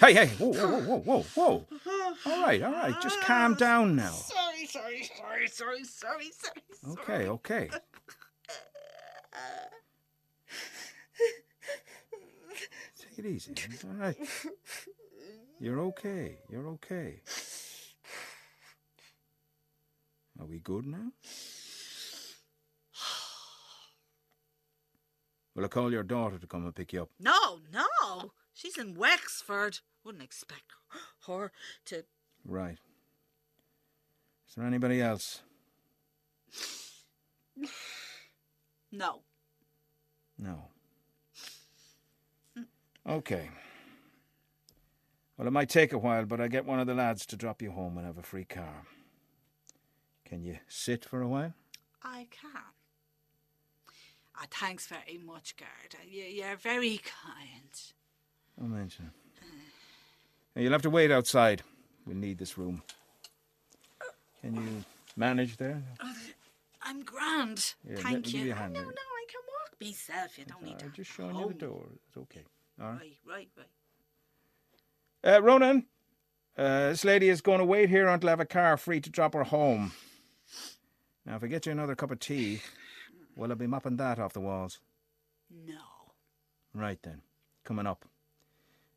Hey, 0.00 0.14
hey, 0.14 0.26
whoa, 0.38 0.52
whoa, 0.52 0.80
whoa, 0.80 0.98
whoa, 0.98 1.22
whoa, 1.34 1.66
whoa. 1.82 2.12
All 2.26 2.42
right, 2.42 2.62
all 2.62 2.70
right, 2.70 2.94
just 3.00 3.20
calm 3.22 3.54
down 3.54 3.96
now. 3.96 4.12
Sorry, 4.12 4.64
sorry, 4.66 5.02
sorry, 5.02 5.48
sorry, 5.48 5.82
sorry, 5.84 6.30
sorry. 6.30 6.62
Okay, 6.92 7.28
okay. 7.28 7.68
Take 12.96 13.18
it 13.18 13.26
easy. 13.26 13.54
All 13.84 13.94
right. 13.94 14.16
You're 15.60 15.80
okay. 15.80 16.38
You're 16.48 16.68
okay. 16.68 17.20
Are 20.40 20.46
we 20.46 20.60
good 20.60 20.86
now? 20.86 21.12
Will 25.54 25.64
I 25.64 25.68
call 25.68 25.90
your 25.90 26.04
daughter 26.04 26.38
to 26.38 26.46
come 26.46 26.64
and 26.64 26.74
pick 26.74 26.92
you 26.92 27.02
up? 27.02 27.10
No, 27.18 27.58
no. 27.72 28.32
She's 28.54 28.78
in 28.78 28.94
Wexford. 28.94 29.80
Wouldn't 30.04 30.22
expect 30.22 30.72
her 31.26 31.50
to. 31.86 32.04
Right. 32.44 32.78
Is 34.48 34.54
there 34.56 34.64
anybody 34.64 35.02
else? 35.02 35.42
No. 38.92 39.22
No. 40.38 40.68
Okay. 43.06 43.50
Well, 45.38 45.46
it 45.46 45.52
might 45.52 45.68
take 45.68 45.92
a 45.92 45.98
while, 45.98 46.24
but 46.24 46.40
I'll 46.40 46.48
get 46.48 46.66
one 46.66 46.80
of 46.80 46.88
the 46.88 46.94
lads 46.94 47.24
to 47.26 47.36
drop 47.36 47.62
you 47.62 47.70
home 47.70 47.96
and 47.96 48.04
have 48.04 48.18
a 48.18 48.22
free 48.22 48.44
car. 48.44 48.86
Can 50.24 50.42
you 50.42 50.58
sit 50.66 51.04
for 51.04 51.22
a 51.22 51.28
while? 51.28 51.54
I 52.02 52.26
can. 52.30 52.50
Ah, 54.36 54.46
thanks 54.50 54.88
very 54.88 55.18
much, 55.24 55.54
Gerda. 55.56 56.04
You, 56.08 56.24
you're 56.24 56.56
very 56.56 56.98
kind. 56.98 57.80
Don't 58.58 58.76
mention 58.76 59.12
it. 60.56 60.62
You'll 60.62 60.72
have 60.72 60.82
to 60.82 60.90
wait 60.90 61.12
outside. 61.12 61.62
We'll 62.04 62.16
need 62.16 62.38
this 62.38 62.58
room. 62.58 62.82
Can 64.40 64.56
you 64.56 64.84
manage 65.16 65.56
there? 65.56 65.80
I'm 66.82 67.02
grand. 67.02 67.74
Let 67.88 67.98
Thank 68.00 68.32
you. 68.32 68.52
Oh, 68.52 68.66
no, 68.66 68.80
no, 68.80 68.80
I 68.80 69.26
can 69.28 69.40
walk 69.46 69.80
myself. 69.80 70.36
You 70.36 70.46
don't 70.46 70.64
need 70.64 70.72
All 70.72 70.78
to. 70.78 70.86
right, 70.86 70.94
just 70.94 71.12
showing 71.12 71.36
you 71.36 71.46
the 71.48 71.54
door. 71.54 71.86
It's 72.08 72.16
okay. 72.16 72.44
All 72.80 72.88
right. 72.88 72.98
Right, 72.98 73.16
right, 73.24 73.48
right. 73.56 73.66
Uh, 75.24 75.42
Ronan, 75.42 75.86
uh, 76.56 76.90
this 76.90 77.04
lady 77.04 77.28
is 77.28 77.40
going 77.40 77.58
to 77.58 77.64
wait 77.64 77.88
here 77.88 78.06
until 78.06 78.28
I 78.28 78.32
have 78.32 78.40
a 78.40 78.46
car 78.46 78.76
free 78.76 79.00
to 79.00 79.10
drop 79.10 79.34
her 79.34 79.44
home. 79.44 79.92
Now, 81.26 81.36
if 81.36 81.42
I 81.42 81.48
get 81.48 81.66
you 81.66 81.72
another 81.72 81.96
cup 81.96 82.10
of 82.10 82.20
tea, 82.20 82.62
will 83.36 83.50
I 83.50 83.54
be 83.54 83.66
mopping 83.66 83.96
that 83.96 84.18
off 84.18 84.32
the 84.32 84.40
walls? 84.40 84.78
No. 85.66 85.74
Right 86.72 86.98
then. 87.02 87.22
Coming 87.64 87.86
up. 87.86 88.04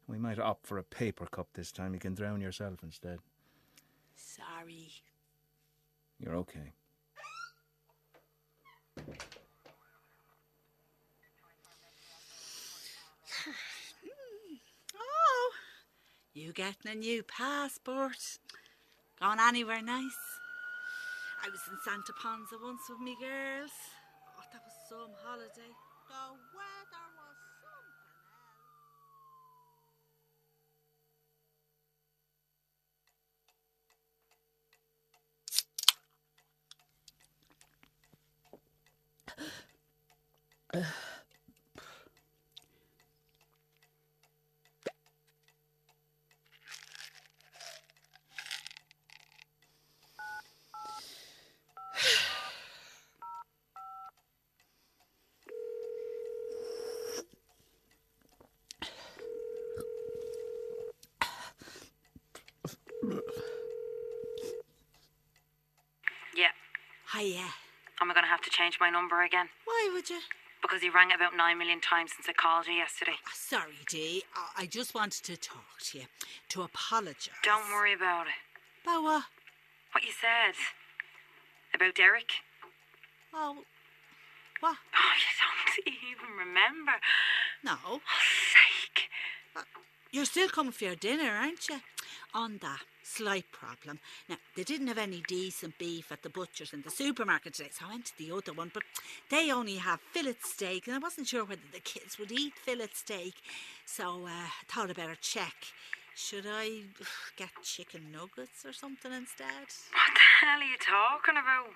We 0.07 0.17
might 0.17 0.39
opt 0.39 0.67
for 0.67 0.77
a 0.77 0.84
paper 0.84 1.25
cup 1.25 1.47
this 1.53 1.71
time. 1.71 1.93
You 1.93 1.99
can 1.99 2.13
drown 2.13 2.41
yourself 2.41 2.84
instead. 2.84 3.19
Sorry. 4.15 4.91
You're 6.19 6.36
okay. 6.36 6.73
Oh, 14.95 15.51
you 16.34 16.54
getting 16.54 16.91
a 16.91 16.96
new 16.96 17.24
passport? 17.24 18.38
Gone 19.20 19.39
anywhere 19.39 19.82
nice? 19.82 20.39
I 21.44 21.50
was 21.50 21.60
in 21.70 21.78
Santa 21.84 22.13
Ponsa 22.22 22.56
once 22.63 22.82
with 22.89 23.00
me 23.00 23.17
girls. 23.20 23.72
Oh, 24.38 24.44
that 24.54 24.62
was 24.63 24.74
some 24.88 25.12
holiday. 25.26 25.74
The 26.08 26.32
weather 26.56 27.08
was 27.17 27.36
something 27.62 28.02
else. 40.74 41.02
Yeah. 66.36 66.54
Hiya. 67.21 67.53
Am 68.01 68.10
I 68.10 68.13
going 68.15 68.23
to 68.25 68.29
have 68.29 68.41
to 68.41 68.49
change 68.49 68.77
my 68.81 68.89
number 68.89 69.21
again? 69.21 69.45
Why 69.65 69.91
would 69.93 70.10
you? 70.10 70.19
Because 70.60 70.81
he 70.81 70.89
rang 70.89 71.12
about 71.13 71.38
nine 71.38 71.57
million 71.60 71.79
times 71.79 72.12
since 72.15 72.27
I 72.27 72.34
called 72.34 72.65
you 72.65 72.73
yesterday. 72.73 73.13
Ah, 73.27 73.31
Sorry, 73.36 73.77
Dee. 73.88 74.23
I- 74.36 74.63
I 74.63 74.65
just 74.65 74.95
wanted 74.95 75.23
to 75.25 75.38
talk 75.38 75.77
to 75.91 75.99
you, 75.99 76.05
to 76.49 76.63
apologise. 76.63 77.29
Don't 77.43 77.69
worry 77.69 77.93
about 77.93 78.25
it. 78.27 78.34
About 78.84 79.03
what? 79.03 79.23
What 79.91 80.03
you 80.03 80.12
said 80.19 80.55
about 81.75 81.93
Derek. 81.93 82.31
Oh, 83.34 83.65
what? 84.60 84.77
Oh, 84.95 85.13
you 85.21 85.86
don't 85.86 85.88
even 86.12 86.38
remember. 86.38 86.93
No. 87.63 87.77
Oh, 87.86 88.01
sake. 88.51 89.10
You're 90.12 90.25
still 90.25 90.49
coming 90.49 90.71
for 90.71 90.86
your 90.86 90.95
dinner, 90.95 91.29
aren't 91.31 91.69
you? 91.69 91.81
On 92.34 92.57
that 92.62 92.81
slight 93.12 93.52
problem. 93.52 94.00
Now, 94.30 94.38
they 94.56 94.63
didn't 94.63 94.88
have 94.88 94.97
any 94.97 95.21
decent 95.28 95.78
beef 95.78 96.12
at 96.12 96.24
the 96.24 96.30
butcher's 96.30 96.74
in 96.74 96.82
the 96.82 96.89
supermarket 96.89 97.54
today, 97.54 97.69
so 97.71 97.86
I 97.86 97.89
went 97.89 98.06
to 98.06 98.17
the 98.17 98.32
other 98.32 98.54
one, 98.54 98.71
but 98.74 98.84
they 99.30 99.52
only 99.52 99.76
have 99.76 100.00
fillet 100.12 100.36
steak, 100.43 100.88
and 100.88 100.95
I 100.95 101.00
wasn't 101.00 101.28
sure 101.28 101.43
whether 101.43 101.62
the 101.74 101.80
kids 101.80 102.17
would 102.17 102.32
eat 102.32 102.54
fillet 102.56 102.89
steak, 102.93 103.36
so 103.86 104.26
uh, 104.26 104.30
I 104.30 104.63
thought 104.67 104.89
I'd 104.89 104.95
better 104.95 105.17
check. 105.19 105.56
Should 106.15 106.45
I 106.47 106.84
get 107.38 107.50
chicken 107.63 108.12
nuggets 108.12 108.65
or 108.65 108.74
something 108.74 109.12
instead? 109.13 109.47
What 109.91 110.13
the 110.13 110.28
hell 110.41 110.60
are 110.60 110.63
you 110.63 110.78
talking 110.78 111.36
about? 111.36 111.74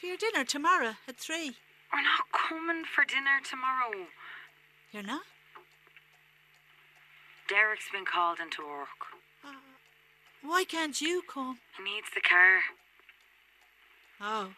For 0.00 0.06
your 0.06 0.16
dinner 0.16 0.44
tomorrow 0.44 0.94
at 1.08 1.16
three. 1.16 1.56
We're 1.92 2.02
not 2.02 2.26
coming 2.32 2.84
for 2.84 3.04
dinner 3.04 3.40
tomorrow. 3.44 4.06
You're 4.92 5.02
not? 5.02 5.22
Derek's 7.48 7.90
been 7.92 8.06
called 8.06 8.38
into 8.40 8.62
work. 8.62 9.21
Why 10.42 10.64
can't 10.64 11.00
you 11.00 11.22
come? 11.26 11.58
He 11.76 11.84
needs 11.84 12.08
the 12.14 12.20
car. 12.20 12.60
Oh, 14.20 14.48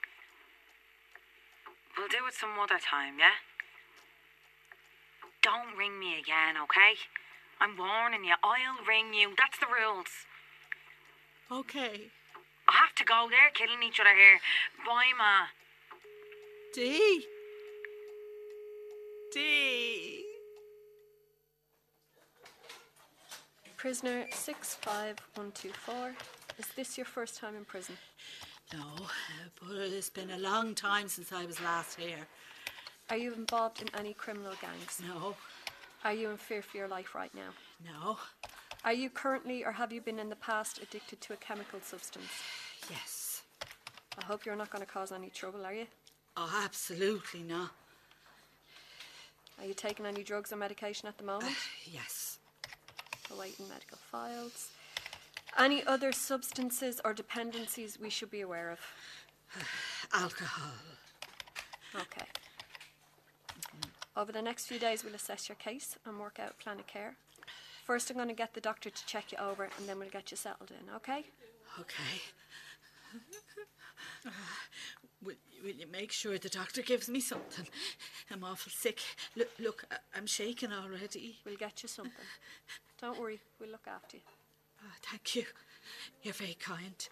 We'll 1.96 2.08
do 2.08 2.26
it 2.26 2.34
some 2.34 2.58
other 2.60 2.78
time, 2.78 3.14
yeah? 3.20 3.38
Don't 5.42 5.76
ring 5.78 5.98
me 6.00 6.18
again, 6.18 6.56
okay? 6.64 6.94
I'm 7.60 7.76
warning 7.76 8.24
you. 8.24 8.34
I'll 8.42 8.84
ring 8.86 9.14
you. 9.14 9.34
That's 9.38 9.58
the 9.58 9.66
rules. 9.66 10.08
okay. 11.50 12.10
I 12.66 12.72
have 12.72 12.94
to 12.96 13.04
go. 13.04 13.28
They're 13.30 13.50
killing 13.54 13.82
each 13.82 14.00
other 14.00 14.14
here. 14.14 14.40
Bye, 14.86 15.12
Ma. 15.16 15.46
Dee. 16.74 17.26
Dee. 19.32 20.23
Prisoner 23.84 24.24
65124. 24.32 26.14
Is 26.58 26.66
this 26.74 26.96
your 26.96 27.04
first 27.04 27.38
time 27.38 27.54
in 27.54 27.66
prison? 27.66 27.98
No, 28.72 28.78
uh, 28.80 29.08
but 29.60 29.76
it's 29.76 30.08
been 30.08 30.30
a 30.30 30.38
long 30.38 30.74
time 30.74 31.06
since 31.06 31.32
I 31.34 31.44
was 31.44 31.60
last 31.60 32.00
here. 32.00 32.26
Are 33.10 33.18
you 33.18 33.34
involved 33.34 33.82
in 33.82 33.88
any 33.94 34.14
criminal 34.14 34.54
gangs? 34.58 35.02
No, 35.06 35.36
Are 36.02 36.14
you 36.14 36.30
in 36.30 36.38
fear 36.38 36.62
for 36.62 36.78
your 36.78 36.88
life 36.88 37.14
right 37.14 37.30
now? 37.34 37.50
no, 37.84 38.16
Are 38.86 38.94
you 38.94 39.10
currently 39.10 39.62
or 39.66 39.72
have 39.72 39.92
you 39.92 40.00
been 40.00 40.18
in 40.18 40.30
the 40.30 40.36
past 40.36 40.78
addicted 40.82 41.20
to 41.20 41.34
a 41.34 41.36
chemical 41.36 41.78
substance? 41.82 42.30
yes. 42.90 43.42
I 44.18 44.24
hope 44.24 44.46
you're 44.46 44.56
not 44.56 44.70
going 44.70 44.80
to 44.80 44.90
cause 44.90 45.12
any 45.12 45.28
trouble, 45.28 45.66
are 45.66 45.74
you? 45.74 45.84
Oh, 46.38 46.62
absolutely 46.64 47.42
not. 47.42 47.72
Are 49.58 49.66
you 49.66 49.74
taking 49.74 50.06
any 50.06 50.22
drugs 50.22 50.54
or 50.54 50.56
medication 50.56 51.06
at 51.06 51.18
the 51.18 51.24
moment? 51.24 51.54
Yes. 51.84 52.23
Awaiting 53.32 53.68
medical 53.68 53.98
files. 54.10 54.70
Any 55.58 55.84
other 55.84 56.12
substances 56.12 57.00
or 57.04 57.14
dependencies 57.14 57.98
we 58.00 58.10
should 58.10 58.30
be 58.30 58.40
aware 58.40 58.70
of? 58.70 58.80
Alcohol. 60.12 60.72
Okay. 61.94 62.26
Over 64.16 64.32
the 64.32 64.42
next 64.42 64.66
few 64.66 64.78
days, 64.78 65.04
we'll 65.04 65.14
assess 65.14 65.48
your 65.48 65.56
case 65.56 65.96
and 66.06 66.18
work 66.18 66.38
out 66.40 66.52
a 66.58 66.62
plan 66.62 66.78
of 66.78 66.86
care. 66.86 67.16
First, 67.84 68.10
I'm 68.10 68.16
going 68.16 68.28
to 68.28 68.34
get 68.34 68.54
the 68.54 68.60
doctor 68.60 68.90
to 68.90 69.06
check 69.06 69.32
you 69.32 69.38
over, 69.38 69.64
and 69.64 69.88
then 69.88 69.98
we'll 69.98 70.08
get 70.08 70.30
you 70.30 70.36
settled 70.36 70.70
in, 70.70 70.94
okay? 70.96 71.24
Okay. 71.80 72.22
Will, 75.24 75.34
will 75.62 75.70
you 75.70 75.86
make 75.90 76.12
sure 76.12 76.36
the 76.38 76.48
doctor 76.48 76.82
gives 76.82 77.08
me 77.08 77.20
something? 77.20 77.66
I'm 78.30 78.44
awful 78.44 78.70
sick. 78.70 79.00
Look, 79.36 79.48
look, 79.58 79.84
I- 79.90 79.96
I'm 80.16 80.26
shaking 80.26 80.72
already. 80.72 81.36
We'll 81.44 81.56
get 81.56 81.82
you 81.82 81.88
something. 81.88 82.12
Don't 83.00 83.18
worry, 83.18 83.40
we'll 83.58 83.70
look 83.70 83.86
after 83.86 84.16
you. 84.18 84.22
Oh, 84.82 84.92
thank 85.02 85.34
you. 85.36 85.44
You're 86.22 86.34
very 86.34 86.54
kind. 86.54 87.08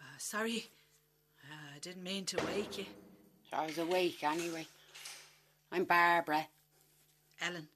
Uh, 0.00 0.18
sorry. 0.18 0.66
Uh, 1.50 1.76
I 1.76 1.78
didn't 1.80 2.02
mean 2.02 2.24
to 2.26 2.36
wake 2.46 2.78
you. 2.78 2.86
I 3.52 3.66
was 3.66 3.78
awake 3.78 4.22
anyway. 4.24 4.66
I'm 5.70 5.84
Barbara. 5.84 6.46
Ellen. 7.42 7.68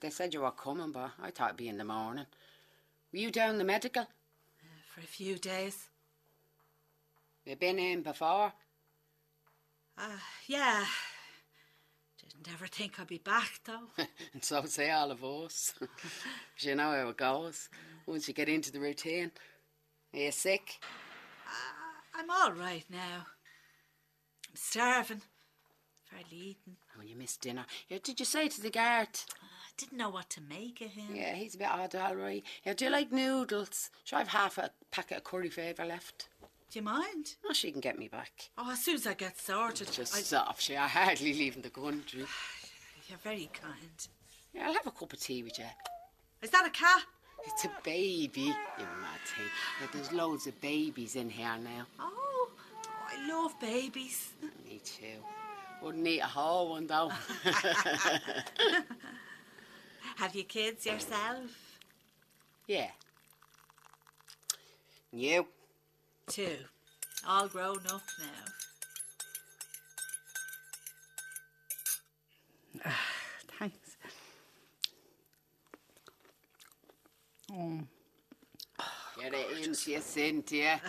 They 0.00 0.10
said 0.10 0.34
you 0.34 0.40
were 0.40 0.50
coming, 0.50 0.92
but 0.92 1.12
I 1.22 1.30
thought 1.30 1.50
it'd 1.50 1.56
be 1.56 1.68
in 1.68 1.78
the 1.78 1.84
morning. 1.84 2.26
Were 3.12 3.18
you 3.18 3.30
down 3.30 3.58
the 3.58 3.64
medical? 3.64 4.02
Uh, 4.02 4.82
for 4.92 5.00
a 5.00 5.04
few 5.04 5.38
days. 5.38 5.88
You 7.44 7.54
been 7.56 7.78
in 7.78 8.02
before? 8.02 8.52
Uh, 9.96 10.18
yeah. 10.48 10.84
Didn't 12.20 12.52
ever 12.52 12.66
think 12.66 12.98
I'd 12.98 13.06
be 13.06 13.18
back, 13.18 13.60
though. 13.64 14.04
and 14.32 14.42
so 14.42 14.64
say 14.64 14.90
all 14.90 15.12
of 15.12 15.22
us. 15.22 15.72
you 16.58 16.74
know 16.74 16.90
how 16.90 17.08
it 17.08 17.16
goes. 17.16 17.68
Once 18.06 18.26
you 18.26 18.34
get 18.34 18.48
into 18.48 18.72
the 18.72 18.80
routine. 18.80 19.30
Are 20.12 20.18
you 20.18 20.32
sick? 20.32 20.80
I'm 22.18 22.30
all 22.30 22.52
right 22.52 22.84
now. 22.90 23.26
I'm 24.48 24.56
starving. 24.56 25.22
Fairly 26.10 26.26
eaten. 26.32 26.76
Oh, 26.98 27.02
you 27.02 27.16
missed 27.16 27.42
dinner. 27.42 27.66
Yeah, 27.88 27.98
did 28.02 28.18
you 28.20 28.26
say 28.26 28.48
to 28.48 28.60
the 28.60 28.70
guard? 28.70 29.08
I 29.42 29.70
didn't 29.76 29.98
know 29.98 30.08
what 30.08 30.30
to 30.30 30.40
make 30.40 30.80
of 30.80 30.92
him. 30.92 31.14
Yeah, 31.14 31.34
he's 31.34 31.54
a 31.54 31.58
bit 31.58 31.68
odd, 31.68 31.94
all 31.94 32.14
right. 32.16 32.42
Yeah, 32.64 32.72
do 32.74 32.86
you 32.86 32.90
like 32.90 33.12
noodles? 33.12 33.90
Sure, 34.04 34.18
I've 34.18 34.28
half 34.28 34.58
a 34.58 34.70
packet 34.90 35.18
of 35.18 35.24
curry 35.24 35.50
favour 35.50 35.84
left. 35.84 36.28
Do 36.70 36.78
you 36.78 36.82
mind? 36.82 37.34
Oh, 37.48 37.52
she 37.52 37.70
can 37.70 37.80
get 37.80 37.98
me 37.98 38.08
back. 38.08 38.50
Oh, 38.58 38.70
as 38.72 38.82
soon 38.82 38.96
as 38.96 39.06
I 39.06 39.14
get 39.14 39.38
sorted. 39.38 39.90
Just 39.92 40.16
I- 40.16 40.20
stop. 40.20 40.58
She, 40.60 40.76
I 40.76 40.88
hardly 40.88 41.32
leaving 41.34 41.62
the 41.62 41.70
country. 41.70 42.24
You're 43.08 43.18
very 43.22 43.50
kind. 43.52 44.08
Yeah, 44.52 44.66
I'll 44.68 44.74
have 44.74 44.86
a 44.86 44.90
cup 44.90 45.12
of 45.12 45.20
tea 45.20 45.42
with 45.42 45.58
you. 45.58 45.66
Is 46.42 46.50
that 46.50 46.66
a 46.66 46.70
cat? 46.70 47.02
It's 47.46 47.64
a 47.64 47.70
baby. 47.84 48.40
You 48.42 48.84
mad 49.00 49.20
thing. 49.24 49.46
Yeah, 49.80 49.86
there's 49.92 50.12
loads 50.12 50.46
of 50.46 50.60
babies 50.60 51.14
in 51.14 51.30
here 51.30 51.56
now. 51.62 51.86
Oh, 52.00 52.48
I 53.08 53.28
love 53.28 53.58
babies. 53.60 54.30
Me 54.64 54.80
too. 54.84 55.22
Wouldn't 55.86 56.08
eat 56.08 56.18
a 56.18 56.26
whole 56.26 56.70
one 56.70 56.88
though. 56.88 57.12
Have 60.16 60.34
you 60.34 60.42
kids 60.42 60.84
yourself? 60.84 61.78
yeah. 62.66 62.88
And 65.12 65.20
You? 65.20 65.46
Two. 66.26 66.56
All 67.24 67.46
grown 67.46 67.78
up 67.88 68.02
now. 72.82 72.90
Thanks. 73.56 73.96
Oh. 77.52 77.78
Get 79.20 79.34
it 79.34 79.64
into 79.64 79.92
you, 79.92 80.00
Cynthia. 80.00 80.80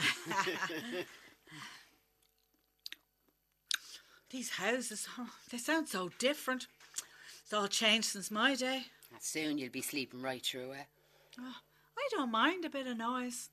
These 4.38 4.52
houses, 4.52 5.08
oh, 5.18 5.32
they 5.50 5.58
sound 5.58 5.90
so 5.90 6.12
different. 6.20 6.68
It's 7.42 7.52
all 7.52 7.68
changed 7.68 8.10
since 8.10 8.30
my 8.30 8.54
day. 8.54 8.84
Soon 9.20 9.58
you'll 9.58 9.72
be 9.72 9.82
sleeping 9.82 10.22
right 10.22 10.46
through 10.46 10.74
it. 10.74 10.86
Oh, 11.40 11.56
I 11.98 12.10
don't 12.12 12.30
mind 12.30 12.64
a 12.64 12.70
bit 12.70 12.86
of 12.86 12.98
noise. 12.98 13.50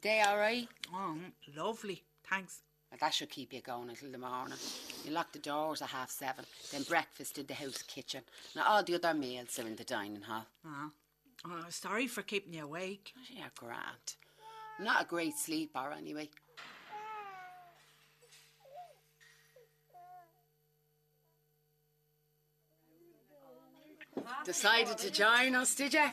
Day 0.00 0.22
all 0.26 0.38
right? 0.38 0.66
Oh, 0.90 1.18
lovely. 1.54 2.02
Thanks. 2.30 2.62
That 2.98 3.12
should 3.12 3.28
keep 3.28 3.52
you 3.52 3.60
going 3.60 3.90
until 3.90 4.10
the 4.10 4.16
morning. 4.16 4.56
You 5.04 5.10
lock 5.10 5.32
the 5.32 5.38
doors 5.38 5.82
at 5.82 5.90
half 5.90 6.08
seven, 6.08 6.46
then 6.72 6.84
breakfast 6.84 7.36
in 7.36 7.44
the 7.44 7.52
house 7.52 7.82
kitchen. 7.82 8.22
Now 8.56 8.68
all 8.68 8.82
the 8.82 8.94
other 8.94 9.12
meals 9.12 9.58
are 9.58 9.66
in 9.66 9.76
the 9.76 9.84
dining 9.84 10.22
hall. 10.22 10.46
Oh. 10.64 10.90
oh, 11.44 11.64
sorry 11.68 12.06
for 12.06 12.22
keeping 12.22 12.54
you 12.54 12.64
awake. 12.64 13.12
Yeah, 13.30 13.48
grand. 13.54 14.16
Not 14.80 15.02
a 15.02 15.06
great 15.06 15.36
sleeper 15.36 15.92
anyway. 15.94 16.30
Decided 24.44 24.98
to 24.98 25.10
join 25.10 25.54
us, 25.54 25.74
did 25.74 25.94
you? 25.94 26.06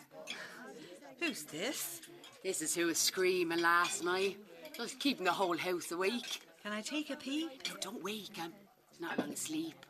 Who's 1.20 1.44
this? 1.44 2.02
This 2.44 2.62
is 2.62 2.76
who 2.76 2.88
was 2.88 2.98
screaming 2.98 3.62
last 3.62 4.04
night. 4.04 4.38
Just 4.76 5.00
keeping 5.00 5.26
the 5.26 5.32
whole 5.32 5.58
house 5.58 5.92
awake. 5.92 6.42
Can 6.62 6.74
I 6.74 6.82
take 6.82 7.10
a 7.10 7.16
peek? 7.16 7.70
No, 7.70 7.76
don't 7.80 8.04
wake 8.04 8.36
him. 8.36 8.52
He's 8.92 9.00
not 9.00 9.18
long 9.18 9.32
asleep. 9.32 9.86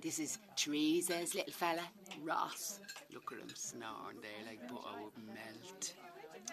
This 0.00 0.18
is 0.18 0.38
Teresa's 0.56 1.34
little 1.34 1.52
fella, 1.52 1.82
Ross. 2.22 2.80
Look 3.12 3.32
at 3.32 3.38
him 3.38 3.48
snoring 3.54 4.18
there 4.20 4.46
like 4.46 4.60
butter 4.68 4.96
would 5.02 5.26
melt. 5.26 5.94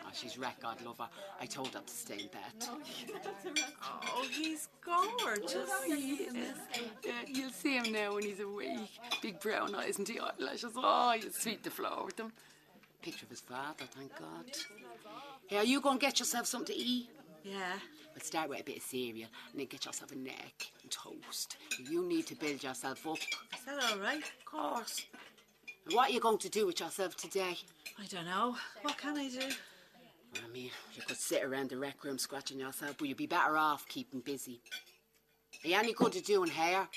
Oh, 0.06 0.10
she's 0.13 0.38
record 0.38 0.82
lover. 0.86 1.08
I 1.39 1.46
told 1.46 1.74
her 1.74 1.82
to 1.82 1.94
stay 1.94 2.20
in 2.20 2.28
bed. 2.28 2.68
Oh, 2.70 2.80
oh 4.16 4.26
he's 4.30 4.70
gorgeous. 4.84 5.70
Yeah, 5.88 5.96
you'll 5.96 7.33
see 7.63 7.78
him 7.78 7.91
now 7.93 8.13
when 8.13 8.23
he's 8.23 8.39
awake. 8.41 8.99
Big 9.21 9.39
brown 9.39 9.73
eyes 9.73 9.97
and 9.97 10.06
the 10.06 10.19
eyelashes. 10.19 10.73
Oh, 10.76 11.13
you 11.13 11.32
sweep 11.32 11.63
the 11.63 11.69
floor 11.69 12.06
with 12.06 12.17
them. 12.17 12.34
Picture 13.02 13.26
of 13.26 13.30
his 13.30 13.41
father, 13.41 13.86
thank 13.95 14.12
God. 14.17 14.45
Hey, 15.47 15.58
are 15.58 15.63
you 15.63 15.80
going 15.82 15.97
to 15.97 16.06
get 16.06 16.19
yourself 16.19 16.45
something 16.45 16.76
to 16.76 16.82
eat? 16.82 17.10
Yeah. 17.43 17.73
We'll 18.13 18.21
start 18.21 18.49
with 18.49 18.60
a 18.60 18.63
bit 18.63 18.78
of 18.78 18.84
cereal 18.84 19.30
and 19.52 19.60
then 19.60 19.67
get 19.67 19.86
yourself 19.86 20.12
a 20.12 20.15
neck 20.15 20.71
and 20.82 20.91
toast. 20.91 21.58
You 21.89 22.06
need 22.06 22.28
to 22.28 22.36
build 22.36 22.63
yourself 22.63 23.08
up. 23.08 23.17
Is 23.17 23.65
that 23.65 23.91
all 23.91 23.97
right? 23.97 24.19
Of 24.19 24.45
course. 24.45 25.06
And 25.86 25.95
what 25.95 26.10
are 26.10 26.13
you 26.13 26.19
going 26.19 26.38
to 26.39 26.49
do 26.49 26.67
with 26.67 26.80
yourself 26.80 27.15
today? 27.15 27.58
I 27.99 28.06
don't 28.10 28.26
know. 28.26 28.56
What 28.82 28.97
can 28.97 29.17
I 29.17 29.30
do? 29.30 29.49
I 30.36 30.52
mean, 30.52 30.69
you 30.95 31.02
could 31.08 31.17
sit 31.17 31.43
around 31.43 31.69
the 31.69 31.78
rec 31.78 32.04
room 32.04 32.17
scratching 32.17 32.60
yourself, 32.60 32.95
but 32.97 33.08
you'd 33.08 33.17
be 33.17 33.28
better 33.28 33.58
off 33.58 33.88
keeping 33.88 34.19
busy. 34.19 34.62
Are 35.63 35.67
you 35.67 35.76
any 35.76 35.93
good 35.93 36.15
at 36.15 36.26
doing 36.26 36.49
hair? 36.49 36.88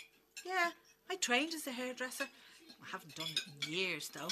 Yeah, 0.46 0.70
I 1.11 1.16
trained 1.16 1.54
as 1.54 1.66
a 1.66 1.72
hairdresser. 1.72 2.24
I 2.24 2.88
haven't 2.90 3.14
done 3.16 3.26
it 3.30 3.66
in 3.66 3.72
years, 3.72 4.09
though. 4.11 4.28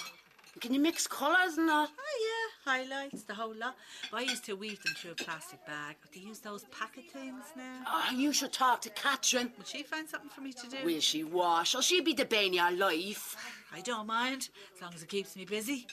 Can 0.61 0.72
you 0.72 0.79
mix 0.79 1.09
colours 1.09 1.59
and 1.59 1.68
that? 1.68 1.88
Oh, 1.90 2.29
yeah, 2.29 2.72
highlights, 2.72 3.24
the 3.24 3.35
whole 3.35 3.55
lot. 3.57 3.74
But 4.12 4.18
I 4.18 4.20
used 4.22 4.44
to 4.44 4.55
weave 4.55 4.81
them 4.85 4.94
through 4.94 5.11
a 5.11 5.14
plastic 5.16 5.66
bag, 5.66 5.96
but 6.00 6.12
they 6.12 6.20
use 6.20 6.38
those 6.38 6.64
packet 6.70 7.11
things 7.12 7.42
now. 7.57 7.83
Oh, 7.88 8.14
you 8.14 8.33
should 8.33 8.53
talk 8.53 8.81
to 8.83 8.90
Catherine. 8.90 9.50
Will 9.59 9.64
she 9.64 9.83
find 9.83 10.09
something 10.09 10.31
for 10.31 10.42
me 10.42 10.53
to 10.53 10.68
do? 10.68 10.77
Will 10.85 11.00
she 11.00 11.24
wash? 11.24 11.74
Or 11.74 11.83
she'll 11.83 12.05
be 12.05 12.12
the 12.12 12.24
bane 12.24 12.57
of 12.59 12.70
your 12.70 12.70
life. 12.70 13.37
I 13.72 13.81
don't 13.81 14.07
mind, 14.07 14.50
as 14.77 14.83
long 14.83 14.94
as 14.94 15.03
it 15.03 15.09
keeps 15.09 15.35
me 15.35 15.44
busy. 15.44 15.88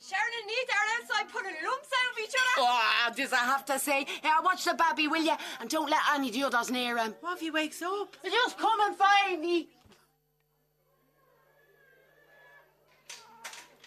Sharon 0.00 0.32
and 0.38 0.46
Nita 0.46 0.72
are 0.72 0.90
outside 1.02 1.32
putting 1.32 1.56
lumps 1.64 1.88
out 1.92 2.12
of 2.12 2.18
each 2.22 2.34
other. 2.34 2.56
Oh, 2.58 3.12
does 3.16 3.32
I 3.32 3.36
have 3.38 3.64
to 3.66 3.78
say? 3.78 4.06
Yeah, 4.22 4.40
watch 4.40 4.64
the 4.64 4.74
baby, 4.74 5.08
will 5.08 5.22
you? 5.22 5.34
And 5.60 5.68
don't 5.68 5.90
let 5.90 6.00
any 6.14 6.28
of 6.28 6.34
the 6.34 6.44
others 6.44 6.70
near 6.70 6.96
him. 6.96 7.14
What 7.20 7.34
if 7.34 7.40
he 7.40 7.50
wakes 7.50 7.82
up? 7.82 8.16
Just 8.24 8.58
come 8.58 8.80
and 8.80 8.96
find 8.96 9.40
me. 9.40 9.68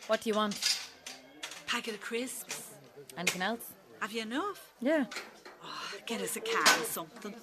What 0.07 0.21
do 0.21 0.29
you 0.29 0.35
want? 0.35 0.79
Packet 1.65 1.95
of 1.95 2.01
crisps. 2.01 2.71
Anything 3.17 3.41
else? 3.41 3.71
Have 4.01 4.11
you 4.11 4.23
enough? 4.23 4.73
Yeah. 4.81 5.05
Oh, 5.63 5.91
get 6.05 6.21
us 6.21 6.35
a 6.35 6.41
can 6.41 6.81
or 6.81 6.85
something. 6.85 7.33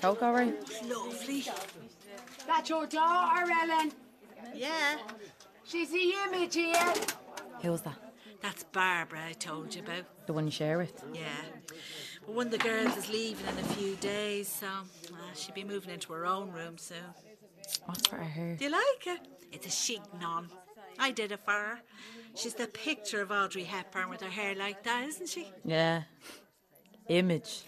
Coke, 0.00 0.22
all 0.22 0.32
right? 0.32 0.54
Lovely. 0.88 1.44
That's 2.46 2.68
your 2.70 2.86
daughter, 2.86 3.50
Ellen. 3.50 3.92
Yeah. 4.54 4.98
She's 5.64 5.90
the 5.90 6.12
image 6.26 6.54
here. 6.54 6.94
Who 7.62 7.72
was 7.72 7.82
that? 7.82 8.11
That's 8.42 8.64
Barbara 8.64 9.20
I 9.28 9.32
told 9.32 9.74
you 9.74 9.82
about. 9.82 10.26
The 10.26 10.32
one 10.32 10.46
you 10.46 10.50
share 10.50 10.76
with? 10.76 11.02
Yeah. 11.14 11.22
But 12.26 12.34
one 12.34 12.46
of 12.46 12.52
the 12.52 12.58
girls 12.58 12.96
is 12.96 13.08
leaving 13.08 13.46
in 13.46 13.58
a 13.58 13.68
few 13.68 13.94
days, 13.96 14.48
so 14.48 14.66
uh, 14.66 15.34
she'll 15.34 15.54
be 15.54 15.62
moving 15.64 15.90
into 15.90 16.12
her 16.12 16.26
own 16.26 16.50
room 16.50 16.76
soon. 16.76 16.98
What's 17.86 18.08
for 18.08 18.16
her? 18.16 18.56
Do 18.56 18.64
you 18.64 18.70
like 18.70 19.06
it? 19.06 19.20
It's 19.52 19.66
a 19.66 19.70
chignon. 19.70 20.48
I 20.98 21.12
did 21.12 21.30
it 21.30 21.40
for 21.44 21.52
her. 21.52 21.80
She's 22.34 22.54
the 22.54 22.66
picture 22.66 23.20
of 23.22 23.30
Audrey 23.30 23.64
Hepburn 23.64 24.08
with 24.08 24.20
her 24.22 24.30
hair 24.30 24.54
like 24.54 24.82
that, 24.82 25.04
isn't 25.06 25.28
she? 25.28 25.50
Yeah. 25.64 26.02
Image. 27.08 27.62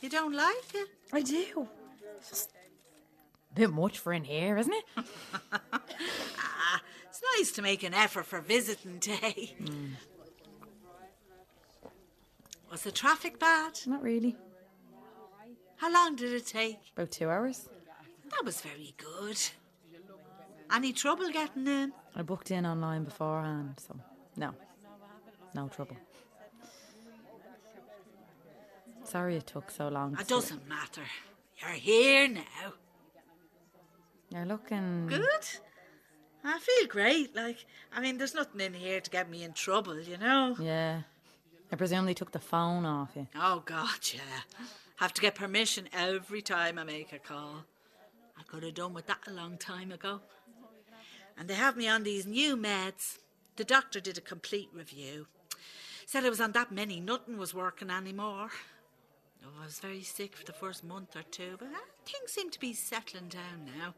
You 0.00 0.08
don't 0.08 0.34
like 0.34 0.74
it? 0.74 0.88
I 1.12 1.20
do. 1.22 1.68
It's 2.18 2.30
just 2.30 2.50
a 3.50 3.54
bit 3.54 3.70
much 3.70 3.98
for 3.98 4.12
in 4.12 4.24
here, 4.24 4.56
isn't 4.56 4.72
it? 4.72 4.84
ah, 5.52 6.80
it's 7.20 7.38
nice 7.38 7.52
to 7.52 7.62
make 7.62 7.82
an 7.82 7.94
effort 7.94 8.26
for 8.26 8.40
visiting 8.40 8.98
day. 8.98 9.54
Mm. 9.62 9.92
Was 12.70 12.82
the 12.82 12.92
traffic 12.92 13.38
bad? 13.38 13.78
Not 13.86 14.02
really. 14.02 14.36
How 15.76 15.92
long 15.92 16.16
did 16.16 16.32
it 16.32 16.46
take? 16.46 16.78
About 16.96 17.10
two 17.10 17.28
hours. 17.28 17.68
That 18.30 18.44
was 18.44 18.60
very 18.60 18.94
good. 18.96 19.38
Any 20.72 20.92
trouble 20.92 21.30
getting 21.30 21.66
in? 21.66 21.92
I 22.14 22.22
booked 22.22 22.50
in 22.50 22.64
online 22.64 23.04
beforehand, 23.04 23.74
so 23.78 23.96
no. 24.36 24.54
No 25.54 25.68
trouble. 25.68 25.96
Sorry 29.02 29.36
it 29.36 29.46
took 29.48 29.70
so 29.70 29.88
long. 29.88 30.16
It 30.20 30.28
doesn't 30.28 30.68
matter. 30.68 31.02
You're 31.60 31.70
here 31.70 32.28
now. 32.28 32.72
You're 34.30 34.46
looking 34.46 35.08
Good. 35.08 35.46
I 36.44 36.58
feel 36.58 36.86
great. 36.88 37.34
Like, 37.36 37.64
I 37.92 38.00
mean, 38.00 38.18
there's 38.18 38.34
nothing 38.34 38.60
in 38.60 38.74
here 38.74 39.00
to 39.00 39.10
get 39.10 39.30
me 39.30 39.44
in 39.44 39.52
trouble, 39.52 40.00
you 40.00 40.16
know? 40.16 40.56
Yeah. 40.58 41.02
I 41.72 41.76
presume 41.76 42.06
they 42.06 42.14
took 42.14 42.32
the 42.32 42.38
phone 42.38 42.84
off 42.84 43.10
you. 43.14 43.28
Oh, 43.36 43.62
God, 43.64 43.98
yeah. 44.12 44.20
Have 44.96 45.14
to 45.14 45.22
get 45.22 45.34
permission 45.34 45.88
every 45.92 46.42
time 46.42 46.78
I 46.78 46.84
make 46.84 47.12
a 47.12 47.18
call. 47.18 47.64
I 48.38 48.42
could 48.42 48.62
have 48.62 48.74
done 48.74 48.94
with 48.94 49.06
that 49.06 49.20
a 49.26 49.32
long 49.32 49.56
time 49.56 49.92
ago. 49.92 50.20
And 51.38 51.48
they 51.48 51.54
have 51.54 51.76
me 51.76 51.88
on 51.88 52.02
these 52.02 52.26
new 52.26 52.56
meds. 52.56 53.18
The 53.56 53.64
doctor 53.64 54.00
did 54.00 54.18
a 54.18 54.22
complete 54.22 54.68
review. 54.72 55.26
Said 56.06 56.24
I 56.24 56.30
was 56.30 56.40
on 56.40 56.52
that 56.52 56.72
many, 56.72 57.00
nothing 57.00 57.38
was 57.38 57.54
working 57.54 57.90
anymore. 57.90 58.50
Oh, 59.44 59.62
I 59.62 59.64
was 59.64 59.78
very 59.78 60.02
sick 60.02 60.36
for 60.36 60.44
the 60.44 60.52
first 60.52 60.84
month 60.84 61.16
or 61.16 61.22
two, 61.22 61.56
but 61.58 61.68
uh, 61.68 61.78
things 62.04 62.32
seem 62.32 62.50
to 62.50 62.60
be 62.60 62.74
settling 62.74 63.28
down 63.28 63.64
now. 63.78 63.94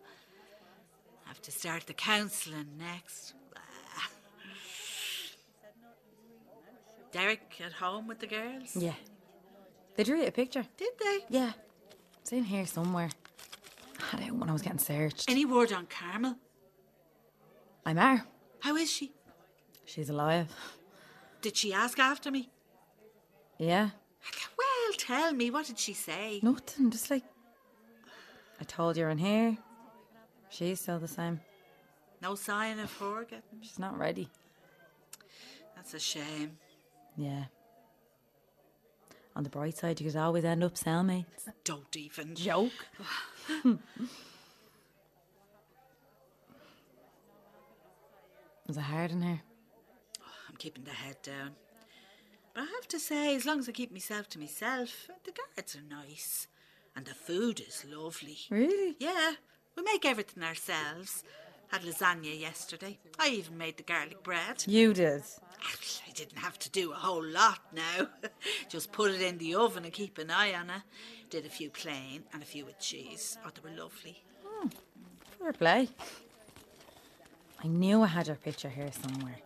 Have 1.25 1.43
to 1.43 1.51
start 1.51 1.87
the 1.87 1.95
counselling 1.95 2.79
next. 2.79 3.35
Derek 7.13 7.61
at 7.65 7.75
home 7.75 8.09
with 8.09 8.21
the 8.21 8.27
girls? 8.27 8.75
Yeah. 8.75 8.95
They 9.97 10.05
drew 10.05 10.19
you 10.19 10.27
a 10.27 10.31
picture. 10.31 10.65
Did 10.79 10.93
they? 10.99 11.19
Yeah. 11.29 11.53
It's 12.21 12.33
in 12.33 12.45
here 12.45 12.67
somewhere. 12.67 13.11
I 14.13 14.23
it 14.23 14.35
when 14.35 14.49
I 14.49 14.53
was 14.53 14.63
getting 14.63 14.79
searched. 14.79 15.31
Any 15.31 15.45
word 15.45 15.73
on 15.73 15.87
Carmel? 15.87 16.37
I'm 17.85 17.97
her. 17.97 18.25
How 18.61 18.77
is 18.77 18.91
she? 18.91 19.13
She's 19.85 20.09
alive. 20.09 20.49
Did 21.43 21.57
she 21.57 21.73
ask 21.73 21.99
after 21.99 22.31
me? 22.31 22.51
Yeah. 23.59 23.91
Well, 24.57 24.93
tell 24.97 25.33
me, 25.33 25.51
what 25.51 25.67
did 25.67 25.79
she 25.79 25.93
say? 25.93 26.41
Nothing. 26.43 26.91
Just 26.91 27.11
like 27.11 27.25
I 28.61 28.65
told 28.65 28.97
you 28.97 29.07
in 29.09 29.19
here. 29.19 29.59
She's 30.53 30.81
still 30.81 30.99
the 30.99 31.09
same. 31.09 31.41
No 32.21 32.35
sign 32.35 32.79
of 32.79 32.95
her 32.99 33.25
getting. 33.25 33.63
She's 33.63 33.79
not 33.79 33.99
ready. 33.99 34.29
That's 35.75 35.95
a 35.95 35.99
shame. 35.99 36.59
Yeah. 37.17 37.45
On 39.35 39.45
the 39.45 39.49
bright 39.49 39.79
side, 39.79 39.99
you 39.99 40.11
could 40.11 40.19
always 40.19 40.45
end 40.45 40.63
up 40.63 40.75
cellmates. 40.75 41.49
Don't 41.65 41.97
even. 41.97 42.35
Joke. 42.35 42.71
Was 48.67 48.77
it 48.77 48.81
hard 48.81 49.11
in 49.11 49.23
here? 49.23 49.41
I'm 50.51 50.57
keeping 50.57 50.85
the 50.85 50.91
head 50.91 51.17
down. 51.23 51.53
But 52.53 52.65
I 52.65 52.67
have 52.67 52.87
to 52.89 53.01
say, 53.01 53.35
as 53.35 53.47
long 53.47 53.59
as 53.59 53.71
I 53.71 53.73
keep 53.73 53.91
myself 53.91 54.29
to 54.31 54.39
myself, 54.39 55.09
the 55.25 55.33
guards 55.33 55.77
are 55.77 55.81
nice. 55.81 56.47
And 56.95 57.07
the 57.07 57.15
food 57.15 57.59
is 57.61 57.87
lovely. 57.89 58.37
Really? 58.51 58.97
Yeah, 59.01 59.33
we 59.77 59.83
make 59.83 60.05
everything 60.05 60.43
ourselves. 60.43 61.25
Had 61.69 61.83
lasagna 61.83 62.39
yesterday. 62.39 62.99
I 63.19 63.29
even 63.29 63.57
made 63.57 63.79
the 63.79 63.83
garlic 63.83 64.23
bread. 64.23 64.63
You 64.67 64.93
did. 64.93 65.23
I 65.63 66.13
didn't 66.13 66.39
have 66.39 66.59
to 66.59 66.71
do 66.71 66.93
a 66.93 66.97
whole 66.97 67.25
lot 67.25 67.61
now. 67.75 68.09
Just 68.69 68.93
put 68.93 69.11
it 69.11 69.23
in 69.23 69.39
the 69.39 69.55
oven 69.55 69.85
and 69.85 69.93
keep 69.93 70.19
an 70.19 70.31
eye 70.31 70.53
on 70.53 70.69
it. 70.69 70.83
Did 71.31 71.47
a 71.47 71.49
few 71.49 71.71
plain 71.71 72.25
and 72.33 72.43
a 72.43 72.47
few 72.47 72.67
with 72.67 72.79
cheese. 72.79 73.39
Oh, 73.45 73.51
they 73.55 73.67
were 73.67 73.75
lovely. 73.75 74.23
Fair 75.39 75.53
play. 75.55 75.89
I 77.65 77.69
knew 77.69 78.03
I 78.03 78.09
had 78.09 78.27
your 78.27 78.37
picture 78.37 78.69
here 78.69 78.91
somewhere. 78.93 79.39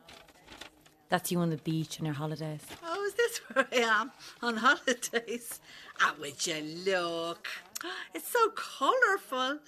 That's 1.09 1.31
you 1.31 1.39
on 1.39 1.51
the 1.51 1.59
beach 1.59 2.01
on 2.01 2.07
your 2.07 2.15
holidays. 2.15 2.63
Oh, 2.85 3.05
is 3.05 3.15
this 3.15 3.39
where 3.53 3.67
I 3.73 3.77
am 3.77 4.11
on 4.43 4.57
holidays? 4.57 5.61
Ah, 6.01 6.15
would 6.21 6.45
you 6.47 6.61
look? 6.85 7.47
It's 8.15 8.29
so 8.29 8.51
colourful. 8.51 9.59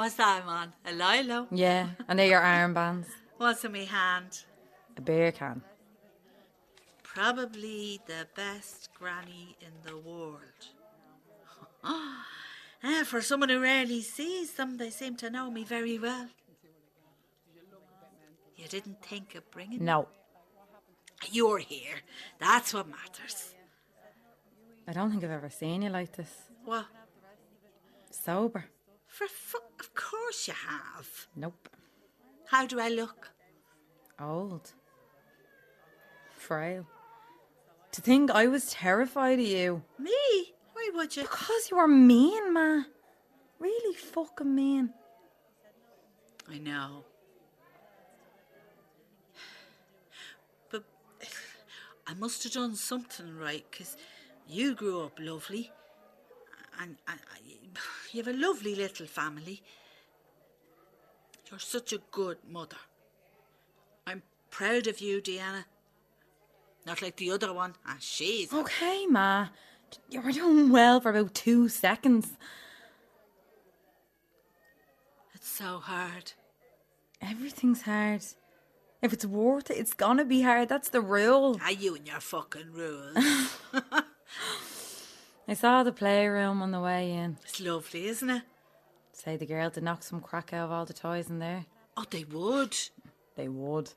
What's 0.00 0.14
that 0.14 0.42
I'm 0.42 0.48
on? 0.48 0.72
A 0.86 0.94
lilo? 0.94 1.46
Yeah, 1.50 1.90
and 2.08 2.18
they're 2.18 2.26
your 2.26 2.40
armbands. 2.40 3.04
What's 3.36 3.62
in 3.66 3.72
my 3.72 3.80
hand? 3.80 4.44
A 4.96 5.02
beer 5.02 5.30
can. 5.30 5.60
Probably 7.02 8.00
the 8.06 8.26
best 8.34 8.88
granny 8.94 9.58
in 9.60 9.72
the 9.84 9.98
world. 9.98 10.62
Ah, 11.84 12.24
for 13.04 13.20
someone 13.20 13.50
who 13.50 13.60
rarely 13.60 14.00
sees 14.00 14.54
them, 14.54 14.78
they 14.78 14.88
seem 14.88 15.16
to 15.16 15.28
know 15.28 15.50
me 15.50 15.64
very 15.64 15.98
well. 15.98 16.28
You 18.56 18.68
didn't 18.68 19.02
think 19.02 19.34
of 19.34 19.50
bringing 19.50 19.84
No, 19.84 20.08
You're 21.30 21.58
here. 21.58 21.96
That's 22.38 22.72
what 22.72 22.88
matters. 22.88 23.54
I 24.88 24.94
don't 24.94 25.10
think 25.10 25.24
I've 25.24 25.30
ever 25.30 25.50
seen 25.50 25.82
you 25.82 25.90
like 25.90 26.12
this. 26.16 26.32
What? 26.64 26.86
Sober. 28.10 28.64
For 29.20 29.28
fu- 29.28 29.58
of 29.78 29.94
course 29.94 30.48
you 30.48 30.54
have. 30.54 31.26
Nope. 31.36 31.68
How 32.46 32.64
do 32.64 32.80
I 32.80 32.88
look? 32.88 33.28
Old. 34.18 34.72
Frail. 36.30 36.86
To 37.92 38.00
think 38.00 38.30
I 38.30 38.46
was 38.46 38.70
terrified 38.70 39.38
of 39.38 39.44
you. 39.44 39.82
Me? 39.98 40.54
Why 40.72 40.90
would 40.94 41.14
you? 41.14 41.24
Because 41.24 41.70
you 41.70 41.76
were 41.76 41.86
mean, 41.86 42.54
ma. 42.54 42.84
Really 43.58 43.94
fucking 43.94 44.54
mean. 44.54 44.94
I 46.50 46.56
know. 46.56 47.04
But 50.70 50.84
I 52.06 52.14
must 52.14 52.42
have 52.44 52.54
done 52.54 52.74
something 52.74 53.36
right 53.36 53.66
because 53.70 53.98
you 54.48 54.74
grew 54.74 55.02
up 55.02 55.18
lovely. 55.20 55.72
And, 56.80 56.96
and 57.06 57.20
you 58.10 58.24
have 58.24 58.34
a 58.34 58.38
lovely 58.38 58.74
little 58.74 59.06
family. 59.06 59.62
You're 61.50 61.60
such 61.60 61.92
a 61.92 61.98
good 62.10 62.38
mother. 62.48 62.78
I'm 64.06 64.22
proud 64.50 64.86
of 64.86 65.00
you, 65.00 65.20
Deanna. 65.20 65.64
Not 66.86 67.02
like 67.02 67.16
the 67.16 67.30
other 67.32 67.52
one. 67.52 67.74
Ah, 67.86 67.96
she's. 68.00 68.52
Okay, 68.52 69.06
ma. 69.06 69.48
You 70.08 70.22
were 70.22 70.32
doing 70.32 70.70
well 70.70 71.00
for 71.00 71.10
about 71.10 71.34
two 71.34 71.68
seconds. 71.68 72.32
It's 75.34 75.48
so 75.48 75.78
hard. 75.78 76.32
Everything's 77.20 77.82
hard. 77.82 78.24
If 79.02 79.12
it's 79.12 79.26
worth 79.26 79.70
it, 79.70 79.76
it's 79.76 79.94
gonna 79.94 80.24
be 80.24 80.42
hard. 80.42 80.68
That's 80.68 80.88
the 80.88 81.00
rule. 81.00 81.58
Ah, 81.62 81.70
you 81.70 81.94
and 81.96 82.06
your 82.06 82.20
fucking 82.20 82.72
rules. 82.72 83.16
I 85.50 85.54
saw 85.54 85.82
the 85.82 85.90
playroom 85.90 86.62
on 86.62 86.70
the 86.70 86.78
way 86.78 87.10
in. 87.10 87.36
it's 87.42 87.60
lovely, 87.60 88.06
isn't 88.06 88.30
it? 88.30 88.42
Say 89.12 89.36
the 89.36 89.46
girl 89.46 89.68
to 89.72 89.80
knock 89.80 90.04
some 90.04 90.20
crack 90.20 90.52
out 90.52 90.66
of 90.66 90.70
all 90.70 90.84
the 90.84 90.92
toys 90.92 91.28
in 91.28 91.40
there. 91.40 91.66
Oh, 91.96 92.04
they 92.08 92.22
would. 92.22 92.76
They 93.34 93.48
would. 93.48 93.90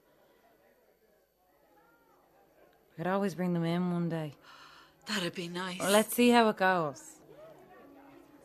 I 2.92 2.98
could 2.98 3.06
always 3.06 3.36
bring 3.36 3.54
them 3.54 3.66
in 3.66 3.92
one 3.92 4.10
day. 4.10 4.34
That'd 5.08 5.36
be 5.36 5.48
nice. 5.48 5.78
Well, 5.78 5.92
let's 5.92 6.16
see 6.16 6.32
how 6.32 6.50
it 6.50 6.58
goes. 6.58 7.04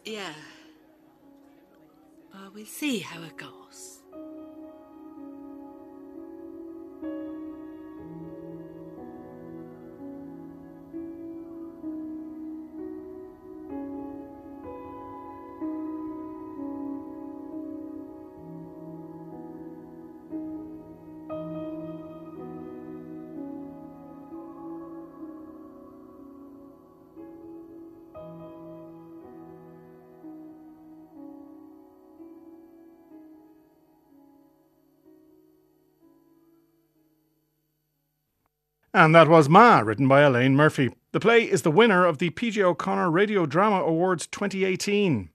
Yeah. 0.05 0.35
Well, 2.35 2.51
we'll 2.55 2.67
see 2.67 2.99
how 2.99 3.23
it 3.23 3.39
goes. 3.39 4.01
And 38.99 39.15
that 39.15 39.29
was 39.29 39.49
Ma, 39.49 39.79
written 39.79 40.09
by 40.09 40.23
Elaine 40.23 40.57
Murphy. 40.57 40.91
The 41.13 41.21
play 41.21 41.45
is 41.45 41.63
the 41.63 41.71
winner 41.71 42.05
of 42.05 42.19
the 42.19 42.31
P.J. 42.31 42.65
O'Connor 42.65 43.13
Radio 43.13 43.47
Drama 43.47 43.85
Awards 43.85 44.27
2018. 44.27 45.31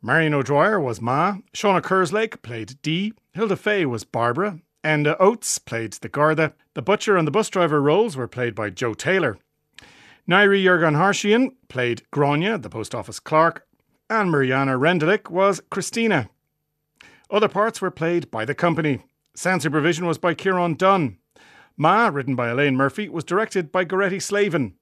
Marion 0.00 0.34
O'Dwyer 0.34 0.78
was 0.78 1.00
Ma, 1.00 1.38
Shauna 1.52 1.82
Kerslake 1.82 2.42
played 2.42 2.80
Dee, 2.80 3.12
Hilda 3.32 3.56
Fay 3.56 3.86
was 3.86 4.04
Barbara, 4.04 4.60
Enda 4.84 5.16
Oates 5.18 5.58
played 5.58 5.94
the 5.94 6.08
Garda, 6.08 6.52
the 6.74 6.80
butcher 6.80 7.16
and 7.16 7.26
the 7.26 7.32
bus 7.32 7.48
driver 7.48 7.82
roles 7.82 8.16
were 8.16 8.28
played 8.28 8.54
by 8.54 8.70
Joe 8.70 8.94
Taylor. 8.94 9.40
Nyree 10.28 10.62
Yergainharsian 10.62 11.56
played 11.66 12.08
Grania, 12.12 12.56
the 12.56 12.70
post 12.70 12.94
office 12.94 13.18
clerk, 13.18 13.66
and 14.08 14.30
Mariana 14.30 14.78
Rendelik 14.78 15.28
was 15.28 15.60
Christina. 15.70 16.30
Other 17.32 17.48
parts 17.48 17.80
were 17.80 17.90
played 17.90 18.30
by 18.30 18.44
the 18.44 18.54
company. 18.54 19.00
Sound 19.34 19.60
supervision 19.60 20.06
was 20.06 20.18
by 20.18 20.34
Kieran 20.34 20.74
Dunn. 20.74 21.16
Ma, 21.80 22.08
written 22.08 22.34
by 22.36 22.50
Elaine 22.50 22.76
Murphy, 22.76 23.08
was 23.08 23.24
directed 23.24 23.72
by 23.72 23.86
Goretti 23.86 24.20
Slavin. 24.20 24.74